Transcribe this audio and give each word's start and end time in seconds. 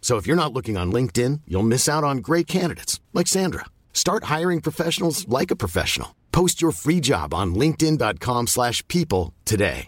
So 0.00 0.16
if 0.16 0.26
you're 0.26 0.34
not 0.34 0.52
looking 0.52 0.76
on 0.76 0.90
LinkedIn, 0.90 1.42
you'll 1.46 1.62
miss 1.62 1.88
out 1.88 2.02
on 2.02 2.18
great 2.18 2.48
candidates 2.48 2.98
like 3.14 3.28
Sandra. 3.28 3.66
Start 3.92 4.24
hiring 4.24 4.60
professionals 4.60 5.28
like 5.28 5.52
a 5.52 5.56
professional. 5.56 6.16
Post 6.32 6.60
your 6.60 6.72
free 6.72 7.00
job 7.00 7.32
on 7.32 7.54
linkedin.com/people 7.54 9.32
today. 9.44 9.86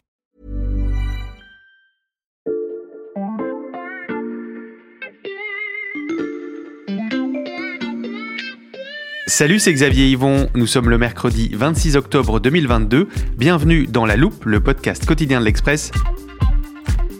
Salut, 9.32 9.60
c'est 9.60 9.72
Xavier 9.72 10.10
Yvon. 10.10 10.50
Nous 10.54 10.66
sommes 10.66 10.90
le 10.90 10.98
mercredi 10.98 11.48
26 11.54 11.96
octobre 11.96 12.38
2022. 12.38 13.08
Bienvenue 13.38 13.86
dans 13.86 14.04
La 14.04 14.16
Loupe, 14.16 14.44
le 14.44 14.60
podcast 14.60 15.06
quotidien 15.06 15.40
de 15.40 15.46
l'Express. 15.46 15.90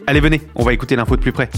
Allez, 0.07 0.21
venez, 0.21 0.43
on 0.55 0.63
va 0.63 0.75
écouter 0.75 0.95
l'info 0.95 1.17
de 1.17 1.23
plus 1.23 1.33
près. 1.33 1.49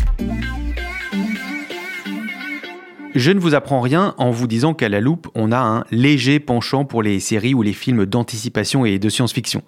Je 3.14 3.30
ne 3.30 3.38
vous 3.38 3.54
apprends 3.54 3.80
rien 3.80 4.12
en 4.18 4.32
vous 4.32 4.48
disant 4.48 4.74
qu'à 4.74 4.88
la 4.88 5.00
loupe, 5.00 5.28
on 5.36 5.52
a 5.52 5.60
un 5.60 5.84
léger 5.92 6.40
penchant 6.40 6.84
pour 6.84 7.00
les 7.00 7.20
séries 7.20 7.54
ou 7.54 7.62
les 7.62 7.72
films 7.72 8.06
d'anticipation 8.06 8.84
et 8.84 8.98
de 8.98 9.08
science-fiction. 9.08 9.62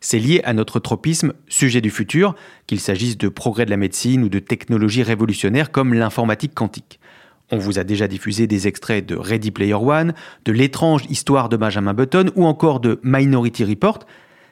C'est 0.00 0.18
lié 0.18 0.42
à 0.44 0.52
notre 0.52 0.80
tropisme 0.80 1.32
sujet 1.48 1.80
du 1.80 1.88
futur, 1.88 2.34
qu'il 2.66 2.78
s'agisse 2.78 3.16
de 3.16 3.28
progrès 3.28 3.64
de 3.64 3.70
la 3.70 3.78
médecine 3.78 4.22
ou 4.22 4.28
de 4.28 4.38
technologies 4.38 5.02
révolutionnaires 5.02 5.70
comme 5.70 5.94
l'informatique 5.94 6.54
quantique. 6.54 7.00
On 7.50 7.56
vous 7.56 7.78
a 7.78 7.84
déjà 7.84 8.06
diffusé 8.06 8.46
des 8.46 8.68
extraits 8.68 9.06
de 9.06 9.16
Ready 9.16 9.50
Player 9.50 9.72
One, 9.72 10.12
de 10.44 10.52
l'étrange 10.52 11.04
histoire 11.08 11.48
de 11.48 11.56
Benjamin 11.56 11.94
Button 11.94 12.30
ou 12.36 12.44
encore 12.44 12.80
de 12.80 13.00
Minority 13.02 13.64
Report, 13.64 14.00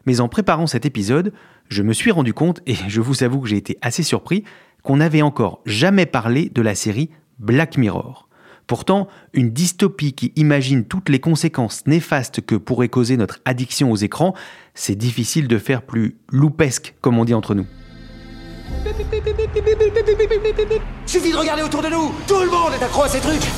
mais 0.07 0.21
en 0.21 0.29
préparant 0.29 0.67
cet 0.67 0.87
épisode, 0.87 1.35
je 1.69 1.83
me 1.83 1.93
suis 1.93 2.13
rendu 2.13 2.33
compte, 2.33 2.63
et 2.67 2.77
je 2.89 3.03
vous 3.03 3.23
avoue 3.25 3.41
que 3.41 3.49
j'ai 3.49 3.59
été 3.59 3.77
assez 3.83 4.03
surpris, 4.03 4.45
qu'on 4.83 4.97
n'avait 4.97 5.21
encore 5.21 5.61
jamais 5.67 6.07
parlé 6.07 6.49
de 6.49 6.63
la 6.63 6.75
série 6.75 7.11
Black 7.39 7.77
Mirror. 7.77 8.28
Pourtant, 8.69 9.09
une 9.33 9.49
dystopie 9.49 10.13
qui 10.13 10.31
imagine 10.37 10.85
toutes 10.85 11.09
les 11.09 11.21
conséquences 11.21 11.87
néfastes 11.87 12.43
que 12.43 12.55
pourrait 12.55 12.91
causer 12.91 13.17
notre 13.17 13.41
addiction 13.47 13.91
aux 13.91 13.97
écrans, 13.97 14.35
c'est 14.75 14.95
difficile 14.95 15.49
de 15.49 15.57
faire 15.57 15.81
plus 15.81 16.19
loupesque, 16.31 16.95
comme 17.01 17.19
on 17.19 17.25
dit 17.25 17.33
entre 17.33 17.55
nous. 17.55 17.65
Suffit 21.07 21.33
de 21.33 21.37
regarder 21.37 21.63
autour 21.63 21.81
de 21.81 21.89
nous 21.89 22.13
Tout 22.27 22.41
le 22.41 22.51
monde 22.51 22.73
est 22.79 22.85
accro 22.85 23.05
à 23.05 23.09
ces 23.09 23.21
trucs 23.21 23.49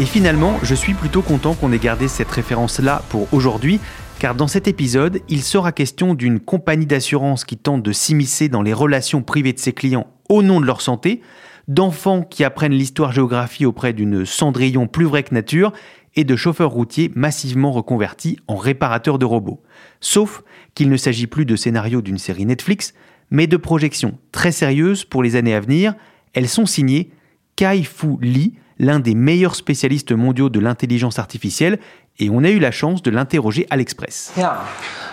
Et 0.00 0.06
finalement, 0.06 0.58
je 0.62 0.74
suis 0.74 0.94
plutôt 0.94 1.20
content 1.20 1.52
qu'on 1.52 1.70
ait 1.70 1.78
gardé 1.78 2.08
cette 2.08 2.30
référence-là 2.30 3.02
pour 3.10 3.28
aujourd'hui, 3.34 3.78
car 4.18 4.34
dans 4.34 4.48
cet 4.48 4.68
épisode, 4.68 5.20
il 5.28 5.42
sera 5.42 5.70
question 5.70 6.14
d'une 6.14 6.40
compagnie 6.40 6.86
d'assurance 6.86 7.44
qui 7.44 7.58
tente 7.58 7.82
de 7.82 7.92
s'immiscer 7.92 8.48
dans 8.48 8.62
les 8.62 8.72
relations 8.72 9.20
privées 9.20 9.52
de 9.52 9.58
ses 9.58 9.74
clients 9.74 10.06
au 10.30 10.42
nom 10.42 10.62
de 10.62 10.66
leur 10.66 10.80
santé, 10.80 11.20
d'enfants 11.68 12.22
qui 12.22 12.44
apprennent 12.44 12.72
l'histoire-géographie 12.72 13.66
auprès 13.66 13.92
d'une 13.92 14.26
cendrillon 14.26 14.86
plus 14.86 15.04
vraie 15.04 15.22
que 15.22 15.34
nature, 15.34 15.72
et 16.14 16.24
de 16.24 16.36
chauffeurs 16.36 16.70
routiers 16.70 17.10
massivement 17.14 17.72
reconvertis 17.72 18.38
en 18.46 18.56
réparateurs 18.56 19.18
de 19.18 19.24
robots. 19.24 19.62
Sauf 20.00 20.42
qu'il 20.74 20.90
ne 20.90 20.96
s'agit 20.96 21.26
plus 21.26 21.46
de 21.46 21.56
scénarios 21.56 22.02
d'une 22.02 22.18
série 22.18 22.46
Netflix, 22.46 22.92
mais 23.30 23.46
de 23.46 23.56
projections 23.56 24.18
très 24.30 24.52
sérieuses 24.52 25.04
pour 25.04 25.22
les 25.22 25.36
années 25.36 25.54
à 25.54 25.60
venir. 25.60 25.94
Elles 26.34 26.48
sont 26.48 26.66
signées 26.66 27.12
Kai-Fu 27.56 28.18
Lee, 28.20 28.54
l'un 28.78 29.00
des 29.00 29.14
meilleurs 29.14 29.54
spécialistes 29.54 30.12
mondiaux 30.12 30.48
de 30.48 30.60
l'intelligence 30.60 31.18
artificielle, 31.18 31.78
et 32.18 32.28
on 32.28 32.44
a 32.44 32.50
eu 32.50 32.58
la 32.58 32.70
chance 32.70 33.02
de 33.02 33.10
l'interroger 33.10 33.66
à 33.70 33.76
l'Express. 33.76 34.32
Yeah, 34.36 34.64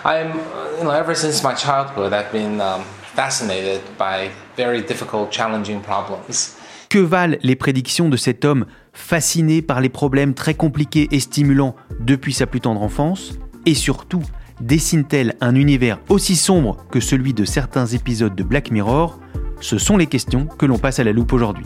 I'm, 0.03 0.33
you 0.77 0.83
know, 0.83 0.91
ever 0.91 1.15
since 1.15 1.43
my 1.43 1.55
childhood, 1.55 2.11
I've 2.13 2.31
been 2.33 2.59
um, 2.59 2.83
fascinated 3.15 3.81
by 3.97 4.29
very 4.57 4.81
difficult, 4.81 5.31
challenging 5.31 5.81
problems. 5.81 6.55
Que 6.89 6.99
valent 6.99 7.37
les 7.43 7.55
prédictions 7.55 8.09
de 8.09 8.17
cet 8.17 8.45
homme 8.45 8.65
fasciné 8.93 9.61
par 9.61 9.79
les 9.79 9.89
problèmes 9.89 10.33
très 10.33 10.55
compliqués 10.55 11.07
et 11.11 11.19
stimulants 11.19 11.75
depuis 11.99 12.33
sa 12.33 12.47
plus 12.47 12.61
tendre 12.61 12.81
enfance? 12.81 13.33
Et 13.65 13.75
surtout, 13.75 14.23
dessine-t-elle 14.61 15.35
un 15.41 15.55
univers 15.55 15.99
aussi 16.09 16.35
sombre 16.35 16.77
que 16.91 16.99
celui 16.99 17.33
de 17.33 17.45
certains 17.45 17.85
épisodes 17.85 18.35
de 18.35 18.43
Black 18.43 18.71
Mirror? 18.71 19.19
Ce 19.61 19.77
sont 19.77 19.97
les 19.97 20.07
questions 20.07 20.45
que 20.45 20.65
l'on 20.65 20.79
passe 20.79 20.99
à 20.99 21.03
la 21.03 21.11
loupe 21.11 21.33
aujourd'hui. 21.33 21.65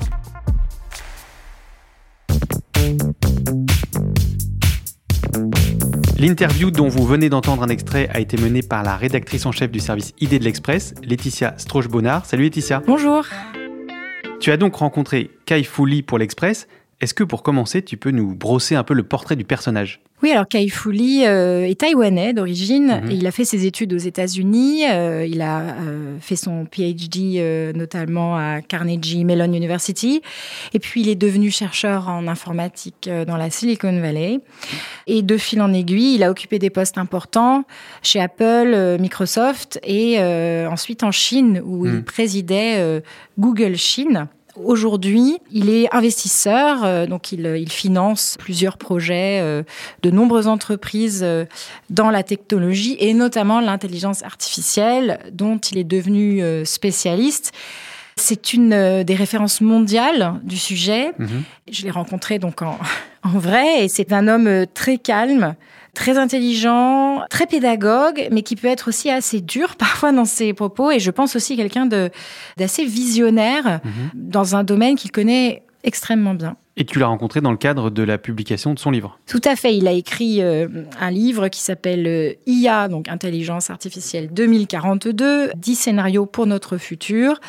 L'interview 6.23 6.71
dont 6.71 6.87
vous 6.87 7.05
venez 7.05 7.27
d'entendre 7.27 7.63
un 7.63 7.67
extrait 7.67 8.07
a 8.13 8.21
été 8.21 8.37
menée 8.37 8.61
par 8.61 8.81
la 8.81 8.95
rédactrice 8.95 9.45
en 9.45 9.51
chef 9.51 9.69
du 9.69 9.81
service 9.81 10.13
ID 10.21 10.39
de 10.39 10.45
l'Express, 10.45 10.93
Laetitia 11.03 11.53
Stroche-Bonnard. 11.57 12.25
Salut 12.25 12.43
Laetitia. 12.43 12.81
Bonjour. 12.87 13.25
Tu 14.39 14.49
as 14.49 14.55
donc 14.55 14.75
rencontré 14.75 15.31
Kai 15.45 15.63
Fouli 15.63 16.01
pour 16.01 16.17
l'Express. 16.17 16.69
Est-ce 17.03 17.13
que 17.13 17.25
pour 17.25 17.43
commencer, 17.43 17.81
tu 17.81 17.97
peux 17.97 18.11
nous 18.11 18.33
brosser 18.33 18.75
un 18.75 18.83
peu 18.85 18.93
le 18.93 19.03
portrait 19.03 19.35
du 19.35 19.43
personnage? 19.43 19.99
Oui, 20.21 20.31
alors 20.31 20.47
Kai 20.47 20.69
Fu 20.69 20.93
Lee 20.93 21.25
euh, 21.25 21.67
est 21.67 21.81
taïwanais 21.81 22.31
d'origine. 22.31 23.01
Mhm. 23.03 23.11
Il 23.11 23.27
a 23.27 23.31
fait 23.31 23.43
ses 23.43 23.65
études 23.65 23.91
aux 23.91 23.97
États-Unis. 23.97 24.85
euh, 24.89 25.25
il 25.29 25.41
a 25.41 25.59
euh, 25.59 26.15
fait 26.21 26.37
son 26.37 26.63
PhD 26.65 27.73
notamment 27.75 28.37
à 28.37 28.61
Carnegie 28.61 29.25
Mellon 29.25 29.51
University. 29.51 30.21
Et 30.73 30.79
puis 30.79 31.01
il 31.01 31.09
est 31.09 31.15
devenu 31.15 31.51
chercheur 31.51 32.07
en 32.07 32.25
informatique 32.29 33.09
dans 33.27 33.35
la 33.35 33.49
Silicon 33.49 33.99
Valley. 33.99 34.39
Et 35.05 35.23
de 35.23 35.35
fil 35.35 35.61
en 35.61 35.73
aiguille, 35.73 36.15
il 36.15 36.23
a 36.23 36.31
occupé 36.31 36.57
des 36.57 36.69
postes 36.69 36.97
importants 36.97 37.65
chez 38.01 38.21
Apple, 38.21 38.95
Microsoft 39.01 39.77
et 39.83 40.21
ensuite 40.71 41.03
en 41.03 41.11
Chine 41.11 41.61
où 41.65 41.85
Mhm. 41.85 41.95
il 41.95 42.03
présidait 42.05 42.75
euh, 42.77 43.01
Google 43.37 43.75
Chine. 43.75 44.27
Aujourd'hui, 44.55 45.39
il 45.51 45.69
est 45.69 45.93
investisseur, 45.93 46.83
euh, 46.83 47.07
donc 47.07 47.31
il, 47.31 47.45
il 47.45 47.71
finance 47.71 48.37
plusieurs 48.39 48.77
projets 48.77 49.39
euh, 49.41 49.63
de 50.03 50.11
nombreuses 50.11 50.47
entreprises 50.47 51.21
euh, 51.23 51.45
dans 51.89 52.11
la 52.11 52.21
technologie 52.21 52.95
et 52.99 53.15
notamment 53.15 53.61
l'intelligence 53.61 54.21
artificielle 54.21 55.19
dont 55.31 55.57
il 55.57 55.79
est 55.79 55.83
devenu 55.83 56.43
euh, 56.43 56.65
spécialiste. 56.65 57.51
C'est 58.15 58.53
une 58.53 58.73
euh, 58.73 59.03
des 59.03 59.15
références 59.15 59.61
mondiales 59.61 60.39
du 60.43 60.57
sujet. 60.57 61.11
Mhm. 61.17 61.43
Je 61.71 61.83
l'ai 61.83 61.91
rencontré 61.91 62.39
donc 62.39 62.61
en, 62.61 62.77
en 63.23 63.39
vrai 63.39 63.83
et 63.83 63.87
c'est 63.87 64.13
un 64.13 64.27
homme 64.27 64.47
euh, 64.47 64.65
très 64.71 64.97
calme, 64.97 65.55
très 65.93 66.17
intelligent, 66.17 67.23
très 67.29 67.45
pédagogue, 67.47 68.27
mais 68.31 68.41
qui 68.41 68.55
peut 68.55 68.67
être 68.67 68.87
aussi 68.89 69.09
assez 69.09 69.41
dur 69.41 69.75
parfois 69.77 70.11
dans 70.11 70.25
ses 70.25 70.53
propos. 70.53 70.91
Et 70.91 70.99
je 70.99 71.11
pense 71.11 71.35
aussi 71.35 71.55
quelqu'un 71.55 71.85
de 71.85 72.09
d'assez 72.57 72.85
visionnaire 72.85 73.79
Mhm. 73.83 74.09
dans 74.13 74.55
un 74.55 74.63
domaine 74.63 74.95
qu'il 74.95 75.11
connaît 75.11 75.63
extrêmement 75.83 76.33
bien. 76.33 76.55
Et 76.75 76.85
tu 76.85 76.97
l'as 76.97 77.05
rencontré 77.05 77.39
dans 77.39 77.51
le 77.51 77.57
cadre 77.57 77.91
de 77.91 78.01
la 78.01 78.17
publication 78.17 78.73
de 78.73 78.79
son 78.79 78.89
livre. 78.89 79.19
Tout 79.27 79.41
à 79.45 79.55
fait. 79.55 79.77
Il 79.77 79.87
a 79.87 79.91
écrit 79.91 80.41
euh, 80.41 80.67
un 80.99 81.11
livre 81.11 81.47
qui 81.49 81.59
s'appelle 81.61 82.07
euh, 82.07 82.33
IA, 82.47 82.87
donc 82.87 83.09
Intelligence 83.09 83.69
artificielle 83.69 84.33
2042, 84.33 85.51
10 85.55 85.75
scénarios 85.75 86.25
pour 86.25 86.47
notre 86.47 86.77
futur, 86.77 87.39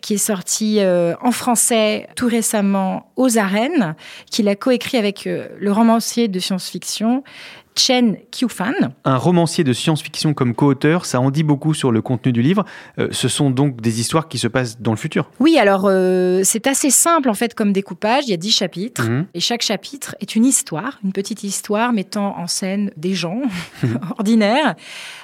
qui 0.00 0.14
est 0.14 0.18
sorti 0.18 0.76
euh, 0.78 1.14
en 1.22 1.32
français 1.32 2.06
tout 2.14 2.28
récemment 2.28 3.10
aux 3.16 3.36
arènes, 3.36 3.96
qu'il 4.30 4.46
a 4.48 4.54
coécrit 4.54 4.96
avec 4.96 5.24
le 5.24 5.72
romancier 5.72 6.28
de 6.28 6.38
science-fiction 6.38 7.24
Chen 7.74 8.16
Qiufan. 8.30 8.72
Un 9.04 9.16
romancier 9.16 9.64
de 9.64 9.72
science-fiction 9.72 10.34
comme 10.34 10.54
co-auteur, 10.54 11.06
ça 11.06 11.20
en 11.20 11.30
dit 11.30 11.42
beaucoup 11.42 11.74
sur 11.74 11.90
le 11.92 12.02
contenu 12.02 12.32
du 12.32 12.42
livre. 12.42 12.64
Euh, 12.98 13.08
ce 13.12 13.28
sont 13.28 13.50
donc 13.50 13.80
des 13.80 14.00
histoires 14.00 14.28
qui 14.28 14.38
se 14.38 14.46
passent 14.48 14.80
dans 14.80 14.90
le 14.90 14.96
futur. 14.98 15.30
Oui, 15.40 15.58
alors 15.58 15.86
euh, 15.86 16.40
c'est 16.44 16.66
assez 16.66 16.90
simple 16.90 17.28
en 17.30 17.34
fait 17.34 17.54
comme 17.54 17.72
découpage. 17.72 18.24
Il 18.26 18.30
y 18.30 18.34
a 18.34 18.36
dix 18.36 18.50
chapitres 18.52 19.02
Mhm. 19.08 19.26
et 19.34 19.40
chaque 19.40 19.62
chapitre 19.62 20.14
est 20.20 20.36
une 20.36 20.44
histoire, 20.44 20.98
une 21.04 21.12
petite 21.12 21.42
histoire 21.44 21.92
mettant 21.92 22.38
en 22.38 22.46
scène 22.46 22.90
des 22.96 23.14
gens 23.14 23.40
ordinaires 24.18 24.74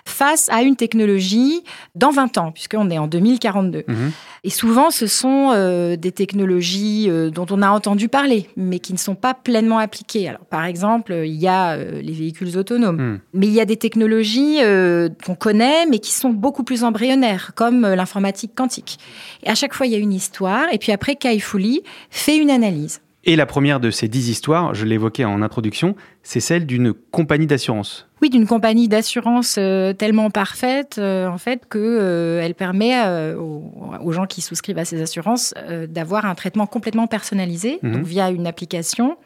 face 0.04 0.48
à 0.50 0.62
une 0.62 0.76
technologie 0.76 1.62
dans 1.94 2.10
20 2.10 2.38
ans, 2.38 2.52
puisqu'on 2.52 2.88
est 2.90 2.98
en 2.98 3.06
2042. 3.08 3.84
Mhm. 3.86 4.12
Et 4.44 4.50
souvent, 4.50 4.90
ce 4.90 5.06
sont 5.06 5.50
euh, 5.54 5.96
des 5.96 6.12
technologies 6.12 7.10
dont 7.32 7.46
on 7.50 7.60
a 7.62 7.68
entendu 7.70 8.08
parler, 8.08 8.48
mais 8.56 8.78
qui 8.78 8.92
ne 8.92 8.98
sont 8.98 9.14
pas 9.16 9.34
pleinement 9.34 9.78
appliquées. 9.78 10.28
Alors, 10.28 10.44
par 10.46 10.64
exemple, 10.64 11.12
il 11.24 11.34
y 11.34 11.48
a 11.48 11.76
les 11.76 12.12
véhicules 12.12 12.37
autonomes, 12.56 12.96
Mhm. 12.96 13.20
mais 13.34 13.46
il 13.46 13.52
y 13.52 13.60
a 13.60 13.64
des 13.64 13.76
technologies 13.76 14.58
euh, 14.62 15.08
qu'on 15.24 15.34
connaît, 15.34 15.86
mais 15.86 15.98
qui 15.98 16.12
sont 16.12 16.30
beaucoup 16.30 16.64
plus 16.64 16.84
embryonnaires, 16.84 17.52
comme 17.54 17.84
euh, 17.84 17.96
l'informatique 17.96 18.52
quantique. 18.54 18.98
Et 19.42 19.48
à 19.50 19.54
chaque 19.54 19.74
fois, 19.74 19.86
il 19.86 19.92
y 19.92 19.96
a 19.96 19.98
une 19.98 20.12
histoire, 20.12 20.66
et 20.72 20.78
puis 20.78 20.92
après, 20.92 21.16
Kai 21.16 21.38
Lee 21.54 21.82
fait 22.10 22.36
une 22.36 22.50
analyse. 22.50 23.00
Et 23.24 23.36
la 23.36 23.46
première 23.46 23.80
de 23.80 23.90
ces 23.90 24.08
dix 24.08 24.30
histoires, 24.30 24.74
je 24.74 24.86
l'évoquais 24.86 25.24
en 25.24 25.42
introduction, 25.42 25.96
c'est 26.28 26.40
celle 26.40 26.66
d'une 26.66 26.92
compagnie 26.92 27.46
d'assurance. 27.46 28.06
Oui, 28.20 28.28
d'une 28.28 28.46
compagnie 28.46 28.86
d'assurance 28.88 29.56
euh, 29.58 29.92
tellement 29.94 30.28
parfaite, 30.28 30.96
euh, 30.98 31.26
en 31.26 31.38
fait, 31.38 31.62
que 31.68 31.78
euh, 31.78 32.52
permet 32.52 33.34
aux, 33.34 33.72
aux 34.02 34.12
gens 34.12 34.26
qui 34.26 34.40
souscrivent 34.42 34.78
à 34.78 34.84
ces 34.84 35.00
assurances 35.00 35.54
d'avoir 35.88 36.26
un 36.26 36.34
traitement 36.34 36.66
complètement 36.66 37.06
personnalisé, 37.06 37.78
Mhm. 37.82 37.92
donc 37.92 38.04
via 38.04 38.30
une 38.30 38.46
application. 38.46 39.16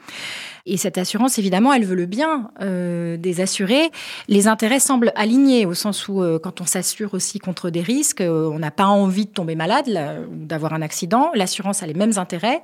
Et 0.66 0.76
cette 0.76 0.98
assurance, 0.98 1.38
évidemment, 1.38 1.72
elle 1.72 1.84
veut 1.84 1.96
le 1.96 2.06
bien 2.06 2.50
des 2.60 3.40
assurés. 3.40 3.90
Les 4.28 4.46
intérêts 4.46 4.78
semblent 4.78 5.12
alignés, 5.16 5.66
au 5.66 5.74
sens 5.74 6.06
où, 6.08 6.22
quand 6.42 6.60
on 6.60 6.66
s'assure 6.66 7.14
aussi 7.14 7.38
contre 7.38 7.70
des 7.70 7.80
risques, 7.80 8.22
on 8.24 8.58
n'a 8.58 8.70
pas 8.70 8.86
envie 8.86 9.26
de 9.26 9.30
tomber 9.30 9.54
malade 9.56 9.86
là, 9.88 10.16
ou 10.30 10.44
d'avoir 10.44 10.72
un 10.74 10.82
accident. 10.82 11.30
L'assurance 11.34 11.82
a 11.82 11.86
les 11.86 11.94
mêmes 11.94 12.16
intérêts. 12.16 12.60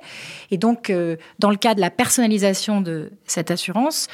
Et 0.51 0.57
donc, 0.57 0.93
dans 1.39 1.49
le 1.49 1.57
cas 1.57 1.73
de 1.73 1.81
la 1.81 1.89
personnalisation 1.89 2.79
de 2.79 3.11
cette 3.25 3.51
assurance, 3.51 4.07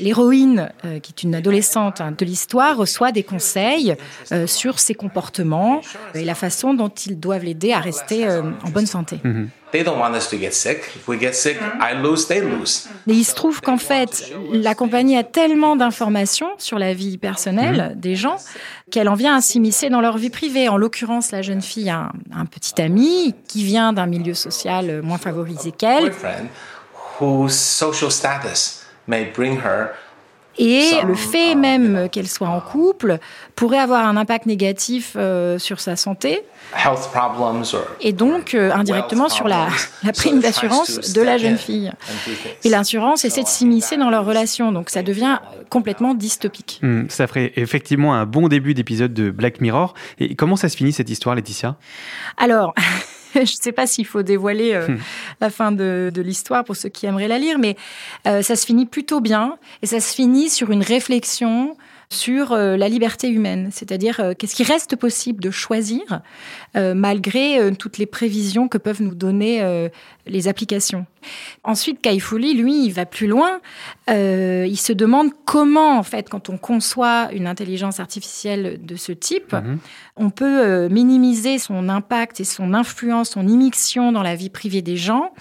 l'héroïne, 0.00 0.70
euh, 0.84 0.98
qui 0.98 1.12
est 1.12 1.22
une 1.22 1.34
adolescente 1.34 2.00
hein, 2.00 2.12
de 2.16 2.24
l'histoire, 2.24 2.76
reçoit 2.76 3.12
des 3.12 3.22
conseils 3.22 3.94
euh, 4.32 4.46
sur 4.46 4.78
ses 4.78 4.94
comportements 4.94 5.80
et 6.14 6.24
la 6.24 6.34
façon 6.34 6.74
dont 6.74 6.88
ils 6.88 7.18
doivent 7.18 7.44
l'aider 7.44 7.72
à 7.72 7.80
rester 7.80 8.26
euh, 8.26 8.42
en 8.64 8.70
bonne 8.70 8.86
santé. 8.86 9.18
They 9.72 9.84
don't 9.84 10.00
want 10.00 10.16
us 10.16 10.28
to 10.30 10.36
get 10.36 10.50
sick. 10.50 10.78
If 10.96 11.06
we 11.06 11.20
get 11.20 11.32
sick, 11.32 11.56
I 11.80 11.94
lose, 11.94 12.26
they 12.26 12.40
lose. 12.40 12.88
Et 13.06 13.12
il 13.12 13.24
se 13.24 13.34
trouve 13.34 13.60
qu'en 13.60 13.76
fait, 13.76 14.32
la 14.52 14.74
compagnie 14.74 15.16
a 15.16 15.22
tellement 15.22 15.76
d'informations 15.76 16.50
sur 16.58 16.76
la 16.76 16.92
vie 16.92 17.18
personnelle 17.18 17.94
des 17.96 18.16
gens 18.16 18.36
qu'elle 18.90 19.08
en 19.08 19.14
vient 19.14 19.36
à 19.36 19.40
s'immiscer 19.40 19.88
dans 19.88 20.00
leur 20.00 20.18
vie 20.18 20.30
privée. 20.30 20.68
En 20.68 20.76
l'occurrence, 20.76 21.30
la 21.30 21.42
jeune 21.42 21.62
fille 21.62 21.88
a 21.88 21.98
un, 21.98 22.12
un 22.34 22.46
petit 22.46 22.82
ami 22.82 23.32
qui 23.46 23.62
vient 23.62 23.92
d'un 23.92 24.06
milieu 24.06 24.34
social 24.34 25.02
moins 25.02 25.18
favorisé 25.18 25.70
qu'elle. 25.70 26.12
Social 27.48 28.10
status 28.10 28.79
Et 30.58 30.90
le 31.06 31.14
fait 31.14 31.54
même 31.54 32.08
qu'elle 32.10 32.28
soit 32.28 32.48
en 32.48 32.60
couple 32.60 33.18
pourrait 33.56 33.78
avoir 33.78 34.06
un 34.06 34.16
impact 34.16 34.46
négatif 34.46 35.14
euh, 35.16 35.58
sur 35.58 35.80
sa 35.80 35.96
santé 35.96 36.42
health 36.76 37.08
problems 37.12 37.64
or 37.72 37.86
et 38.00 38.12
donc 38.12 38.54
euh, 38.54 38.70
indirectement 38.72 39.28
sur 39.28 39.48
la, 39.48 39.68
prime 40.14 40.40
d'assurance 40.40 41.12
de 41.12 41.22
la 41.22 41.38
jeune 41.38 41.54
in 41.54 41.56
fille. 41.56 41.92
Et 42.64 42.68
l'assurance 42.68 43.24
essaie 43.24 43.42
de 43.42 43.48
s'immiscer 43.48 43.96
dans 43.96 44.10
leur 44.10 44.24
relation, 44.24 44.70
donc 44.70 44.90
ça 44.90 45.02
devient 45.02 45.38
complètement 45.68 46.14
dystopique. 46.14 46.78
Hmm, 46.82 47.08
ça 47.08 47.26
ferait 47.26 47.52
effectivement 47.56 48.14
un 48.14 48.26
bon 48.26 48.48
début 48.48 48.74
d'épisode 48.74 49.14
de 49.14 49.30
Black 49.30 49.60
Mirror. 49.60 49.94
Et 50.18 50.34
comment 50.34 50.56
ça 50.56 50.68
se 50.68 50.76
finit 50.76 50.92
cette 50.92 51.10
histoire, 51.10 51.34
Laetitia? 51.34 51.76
Alors, 52.36 52.74
je 53.34 53.40
ne 53.40 53.46
sais 53.46 53.72
pas 53.72 53.86
s'il 53.86 54.06
faut 54.06 54.22
dévoiler 54.22 54.74
euh, 54.74 54.88
Hmm. 54.88 54.98
la 55.40 55.50
fin 55.50 55.72
de, 55.72 56.10
de 56.12 56.22
l'histoire 56.22 56.64
pour 56.64 56.74
ceux 56.76 56.88
qui 56.88 57.06
aimeraient 57.06 57.28
la 57.28 57.38
lire, 57.38 57.58
mais 57.58 57.76
euh, 58.26 58.42
ça 58.42 58.56
se 58.56 58.66
finit 58.66 58.86
plutôt 58.86 59.20
bien 59.20 59.58
et 59.82 59.86
ça 59.86 60.00
se 60.00 60.14
finit 60.14 60.48
sur 60.50 60.70
une 60.70 60.82
réflexion 60.82 61.76
sur 62.12 62.52
euh, 62.52 62.76
la 62.76 62.88
liberté 62.88 63.28
humaine, 63.28 63.68
c'est-à-dire 63.72 64.18
euh, 64.18 64.34
qu'est-ce 64.36 64.56
qui 64.56 64.64
reste 64.64 64.96
possible 64.96 65.40
de 65.40 65.50
choisir 65.50 66.22
euh, 66.76 66.92
malgré 66.94 67.74
toutes 67.78 67.98
les 67.98 68.06
prévisions 68.06 68.66
que 68.68 68.78
peuvent 68.78 69.02
nous 69.02 69.14
donner 69.14 69.88
les 70.26 70.48
applications. 70.48 71.06
Ensuite, 71.64 72.00
Kai 72.00 72.18
Fu 72.18 72.38
Lee, 72.38 72.54
lui, 72.54 72.84
il 72.84 72.92
va 72.92 73.06
plus 73.06 73.26
loin. 73.26 73.60
Euh, 74.08 74.66
il 74.68 74.76
se 74.78 74.92
demande 74.92 75.30
comment, 75.44 75.98
en 75.98 76.02
fait, 76.02 76.28
quand 76.28 76.48
on 76.48 76.56
conçoit 76.58 77.28
une 77.32 77.46
intelligence 77.46 78.00
artificielle 78.00 78.80
de 78.84 78.96
ce 78.96 79.12
type, 79.12 79.52
Mhm. 79.52 79.78
on 80.16 80.30
peut 80.30 80.60
euh, 80.60 80.88
minimiser 80.88 81.58
son 81.58 81.88
impact 81.88 82.40
et 82.40 82.44
son 82.44 82.74
influence, 82.74 83.30
son 83.30 83.46
immixtion 83.46 84.12
dans 84.12 84.22
la 84.22 84.34
vie 84.34 84.50
privée 84.50 84.82
des 84.82 84.96
gens, 84.96 85.32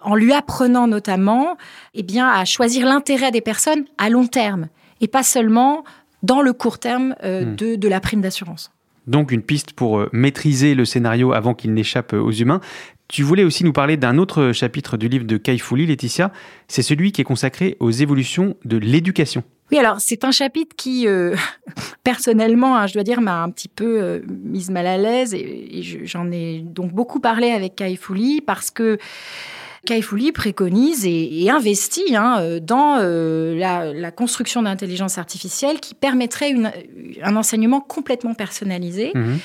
en 0.00 0.14
lui 0.14 0.32
apprenant 0.32 0.86
notamment 0.86 1.56
eh 1.94 2.02
bien, 2.02 2.28
à 2.28 2.44
choisir 2.44 2.86
l'intérêt 2.86 3.30
des 3.30 3.40
personnes 3.40 3.84
à 3.98 4.08
long 4.10 4.26
terme, 4.26 4.68
et 5.00 5.08
pas 5.08 5.22
seulement 5.22 5.84
dans 6.24 6.42
le 6.42 6.52
court 6.52 6.78
terme 6.78 7.14
euh, 7.22 7.44
Hmm. 7.44 7.56
de, 7.56 7.74
de 7.76 7.88
la 7.88 8.00
prime 8.00 8.20
d'assurance. 8.20 8.70
Donc 9.06 9.30
une 9.32 9.42
piste 9.42 9.72
pour 9.74 9.98
euh, 9.98 10.08
maîtriser 10.12 10.74
le 10.74 10.84
scénario 10.84 11.32
avant 11.32 11.52
qu'il 11.54 11.74
n'échappe 11.74 12.14
euh, 12.14 12.20
aux 12.20 12.32
humains. 12.32 12.60
Tu 13.08 13.22
voulais 13.22 13.44
aussi 13.44 13.62
nous 13.64 13.72
parler 13.74 13.98
d'un 13.98 14.16
autre 14.16 14.52
chapitre 14.52 14.96
du 14.96 15.08
livre 15.08 15.26
de 15.26 15.36
Kai 15.36 15.58
Fu 15.58 15.76
Lee, 15.76 15.86
Laetitia. 15.86 16.32
C'est 16.68 16.80
celui 16.82 17.12
qui 17.12 17.20
est 17.20 17.24
consacré 17.24 17.76
aux 17.80 17.90
évolutions 17.90 18.56
de 18.64 18.78
l'éducation. 18.78 19.44
Oui, 19.70 19.78
alors 19.78 19.96
c'est 20.00 20.24
un 20.24 20.30
chapitre 20.30 20.74
qui, 20.76 21.06
euh, 21.06 21.34
personnellement, 22.04 22.76
hein, 22.78 22.86
je 22.86 22.94
dois 22.94 23.02
dire, 23.02 23.20
m'a 23.20 23.42
un 23.42 23.50
petit 23.50 23.68
peu 23.68 24.02
euh, 24.02 24.20
mise 24.28 24.70
mal 24.70 24.86
à 24.86 24.96
l'aise 24.98 25.34
et, 25.34 25.78
et 25.78 25.82
je- 25.82 26.04
j'en 26.04 26.30
ai 26.30 26.60
donc 26.64 26.92
beaucoup 26.92 27.20
parlé 27.20 27.50
avec 27.50 27.76
Kai 27.76 27.96
Fu 27.96 28.14
Lee 28.14 28.40
parce 28.40 28.70
que 28.70 28.98
Kai 29.84 30.02
Fu 30.02 30.16
Lee 30.16 30.32
préconise 30.32 31.04
et, 31.06 31.42
et 31.44 31.50
investit 31.50 32.16
hein, 32.16 32.38
euh, 32.40 32.60
dans 32.60 32.96
euh, 32.98 33.54
la, 33.56 33.92
la 33.92 34.10
construction 34.10 34.62
d'intelligence 34.62 35.18
artificielle 35.18 35.80
qui 35.80 35.94
permettrait 35.94 36.50
une- 36.50 36.72
un 37.22 37.36
enseignement 37.36 37.80
complètement 37.80 38.34
personnalisé. 38.34 39.12
Mhm. 39.14 39.38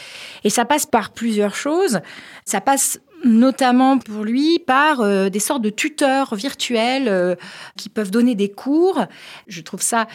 Et 0.44 0.50
ça 0.50 0.65
passe 0.65 0.86
par 0.86 1.12
plusieurs 1.12 1.56
choses. 1.56 2.00
Ça 2.45 2.62
passe 2.62 3.00
notamment 3.24 3.98
pour 3.98 4.24
lui 4.24 4.60
par 4.60 5.01
euh, 5.01 5.30
des 5.30 5.39
sortes 5.39 5.62
de 5.62 5.69
tuteurs 5.69 6.36
virtuels 6.36 7.07
euh, 7.07 7.36
qui 7.77 7.89
peuvent 7.89 8.12
donner 8.12 8.36
des 8.36 8.50
cours. 8.50 9.06
Je 9.48 9.62
trouve 9.62 9.81
ça 9.81 10.07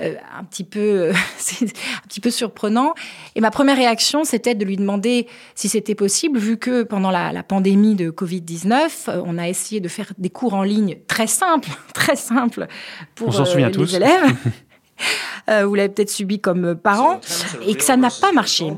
euh, 0.00 0.14
un 0.38 0.44
petit 0.44 0.64
peu 0.64 1.10
un 1.62 2.08
petit 2.08 2.20
peu 2.20 2.30
surprenant. 2.30 2.94
Et 3.34 3.40
ma 3.40 3.50
première 3.50 3.76
réaction, 3.76 4.24
c'était 4.24 4.54
de 4.54 4.64
lui 4.64 4.76
demander 4.76 5.26
si 5.54 5.68
c'était 5.68 5.94
possible, 5.94 6.38
vu 6.38 6.56
que 6.56 6.82
pendant 6.82 7.10
la, 7.10 7.32
la 7.32 7.42
pandémie 7.42 7.94
de 7.94 8.10
Covid-19, 8.10 8.70
euh, 9.08 9.22
on 9.24 9.38
a 9.38 9.48
essayé 9.48 9.80
de 9.80 9.88
faire 9.88 10.12
des 10.18 10.30
cours 10.30 10.54
en 10.54 10.62
ligne 10.62 10.98
très 11.06 11.26
simples, 11.26 11.70
très 11.94 12.16
simples 12.16 12.66
pour 13.14 13.32
les 13.56 13.70
tous. 13.70 13.94
élèves. 13.94 14.34
Euh, 15.48 15.64
vous 15.64 15.74
l'avez 15.74 15.88
peut-être 15.88 16.10
subi 16.10 16.40
comme 16.40 16.74
parents, 16.74 17.20
et 17.66 17.74
que 17.74 17.82
ça 17.82 17.96
n'a 17.96 18.10
pas 18.10 18.32
marché. 18.32 18.70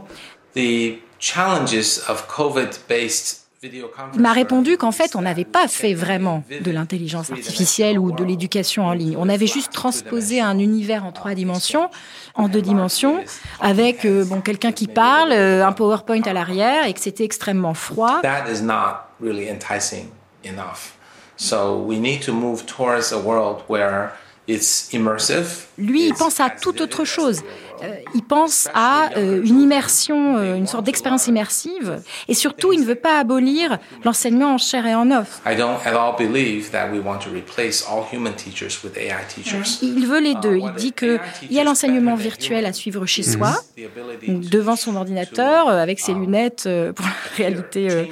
The 0.54 0.98
challenges 1.18 1.98
of 2.08 2.28
COVID-based 2.28 3.41
Il 3.64 4.20
m'a 4.20 4.32
répondu 4.32 4.76
qu'en 4.76 4.90
fait, 4.90 5.14
on 5.14 5.22
n'avait 5.22 5.44
pas 5.44 5.68
fait 5.68 5.94
vraiment 5.94 6.42
de 6.64 6.70
l'intelligence 6.72 7.30
artificielle 7.30 7.96
ou 7.96 8.10
de 8.10 8.24
l'éducation 8.24 8.86
en 8.86 8.92
ligne. 8.92 9.16
On 9.16 9.28
avait 9.28 9.46
juste 9.46 9.72
transposé 9.72 10.40
un 10.40 10.58
univers 10.58 11.04
en 11.04 11.12
trois 11.12 11.34
dimensions, 11.34 11.88
en 12.34 12.48
deux 12.48 12.62
dimensions, 12.62 13.22
avec 13.60 14.04
euh, 14.04 14.24
bon 14.24 14.40
quelqu'un 14.40 14.72
qui 14.72 14.88
parle, 14.88 15.30
euh, 15.30 15.64
un 15.64 15.72
PowerPoint 15.72 16.22
à 16.22 16.32
l'arrière, 16.32 16.86
et 16.86 16.92
que 16.92 17.00
c'était 17.00 17.24
extrêmement 17.24 17.74
froid. 17.74 18.20
That 18.22 18.50
is 18.50 18.62
not 18.62 19.06
really 19.20 19.48
enticing 19.48 20.08
enough. 20.44 20.96
So 21.36 21.84
we 21.86 21.98
need 21.98 22.20
to 22.22 22.32
move 22.32 22.66
towards 22.66 23.12
a 23.12 23.18
world 23.18 23.62
where 23.68 24.10
it's 24.48 24.92
immersive. 24.92 25.66
Lui, 25.78 26.08
il 26.08 26.14
pense 26.14 26.40
à 26.40 26.50
toute 26.50 26.80
autre 26.80 27.04
chose. 27.04 27.42
Euh, 27.82 27.94
il 28.14 28.22
pense 28.22 28.68
à 28.74 29.10
euh, 29.16 29.42
une 29.44 29.60
immersion, 29.60 30.36
euh, 30.36 30.56
une 30.56 30.66
sorte 30.66 30.84
d'expérience 30.84 31.26
immersive. 31.26 32.02
Et 32.28 32.34
surtout, 32.34 32.72
il 32.72 32.80
ne 32.80 32.84
veut 32.84 32.94
pas 32.94 33.18
abolir 33.18 33.78
l'enseignement 34.04 34.54
en 34.54 34.58
chair 34.58 34.86
et 34.86 34.94
en 34.94 35.10
os. 35.10 35.26
I 35.46 35.56
don't 35.56 35.78
at 35.84 35.94
all 35.94 36.14
believe 36.16 36.70
that 36.70 36.90
we 36.92 37.00
want 37.04 37.18
to 37.20 37.30
replace 37.30 37.84
all 37.88 38.04
human 38.12 38.34
teachers 38.34 38.82
with 38.84 38.96
AI 38.96 39.24
teachers. 39.28 39.78
Il 39.82 40.06
veut 40.06 40.20
les 40.20 40.34
deux. 40.34 40.56
Il 40.56 40.72
dit 40.76 40.92
qu'il 40.92 41.18
y 41.50 41.58
a 41.58 41.64
l'enseignement 41.64 42.14
virtuel 42.14 42.66
à 42.66 42.72
suivre 42.72 43.06
chez 43.06 43.22
soi, 43.22 43.52
The 43.76 43.82
ability 43.84 44.30
donc 44.30 44.42
to 44.42 44.48
devant 44.50 44.76
son 44.76 44.96
ordinateur, 44.96 45.68
avec 45.68 45.98
ses 45.98 46.14
lunettes 46.14 46.64
euh, 46.66 46.92
pour 46.92 47.06
la 47.06 47.12
réalité 47.36 47.90
euh, 47.90 48.04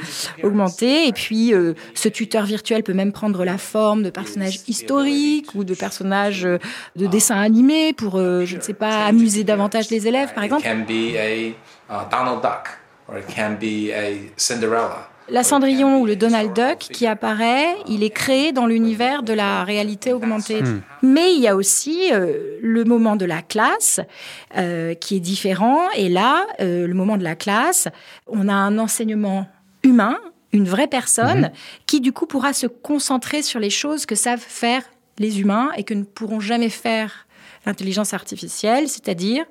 augmentée. 0.42 1.06
Et 1.06 1.12
puis, 1.12 1.54
euh, 1.54 1.74
ce 1.94 2.08
tuteur 2.08 2.44
virtuel 2.44 2.82
peut 2.82 2.92
même 2.92 3.12
prendre 3.12 3.44
la 3.44 3.58
forme 3.58 4.02
de 4.02 4.10
personnages 4.10 4.60
historiques 4.66 5.54
ou 5.54 5.64
de 5.64 5.74
personnages 5.74 6.42
de 6.42 7.06
dessins 7.06 7.40
animés 7.40 7.92
pour, 7.92 8.16
euh, 8.16 8.44
je 8.44 8.56
ne 8.56 8.60
sais 8.60 8.74
pas, 8.74 9.04
amuser 9.06 9.44
davantage 9.44 9.59
les 9.90 10.08
élèves, 10.08 10.32
par 10.34 10.44
It 10.44 10.52
exemple. 10.52 10.64
can 10.64 10.84
be 10.86 11.16
a 11.16 11.48
uh, 11.90 12.08
Donald 12.10 12.42
Duck 12.42 12.68
or 13.08 13.18
it 13.18 13.26
can 13.26 13.56
be 13.60 13.92
a 13.92 14.30
Cinderella. 14.36 15.08
La 15.28 15.44
Cendrillon 15.44 16.00
ou 16.00 16.06
le 16.06 16.16
Donald 16.16 16.52
Duck 16.52 16.78
qui 16.78 17.06
apparaît, 17.06 17.76
il 17.86 18.02
est 18.02 18.10
créé 18.10 18.50
dans 18.50 18.66
l'univers 18.66 19.22
de 19.22 19.32
la 19.32 19.62
réalité 19.62 20.12
augmentée. 20.12 20.60
Mais 21.02 21.34
il 21.34 21.40
y 21.40 21.46
a 21.46 21.54
aussi 21.54 22.10
euh, 22.12 22.58
le 22.60 22.84
moment 22.84 23.14
de 23.14 23.26
la 23.26 23.40
classe 23.40 24.00
euh, 24.56 24.94
qui 24.94 25.16
est 25.16 25.20
différent. 25.20 25.88
Et 25.96 26.08
là, 26.08 26.46
euh, 26.60 26.88
le 26.88 26.94
moment 26.94 27.16
de 27.16 27.22
la 27.22 27.36
classe, 27.36 27.86
on 28.26 28.48
a 28.48 28.52
un 28.52 28.76
enseignement 28.78 29.46
humain, 29.84 30.18
une 30.52 30.66
vraie 30.68 30.88
personne, 30.88 31.52
qui 31.86 32.00
du 32.00 32.12
coup 32.12 32.26
pourra 32.26 32.52
se 32.52 32.66
concentrer 32.66 33.42
sur 33.42 33.60
les 33.60 33.70
choses 33.70 34.06
que 34.06 34.16
savent 34.16 34.40
faire 34.40 34.82
les 35.18 35.40
humains 35.40 35.70
et 35.76 35.84
que 35.84 35.94
ne 35.94 36.02
pourront 36.02 36.40
jamais 36.40 36.70
faire 36.70 37.26
l'intelligence 37.66 38.14
artificielle, 38.14 38.88
c'est-à-dire 38.88 39.44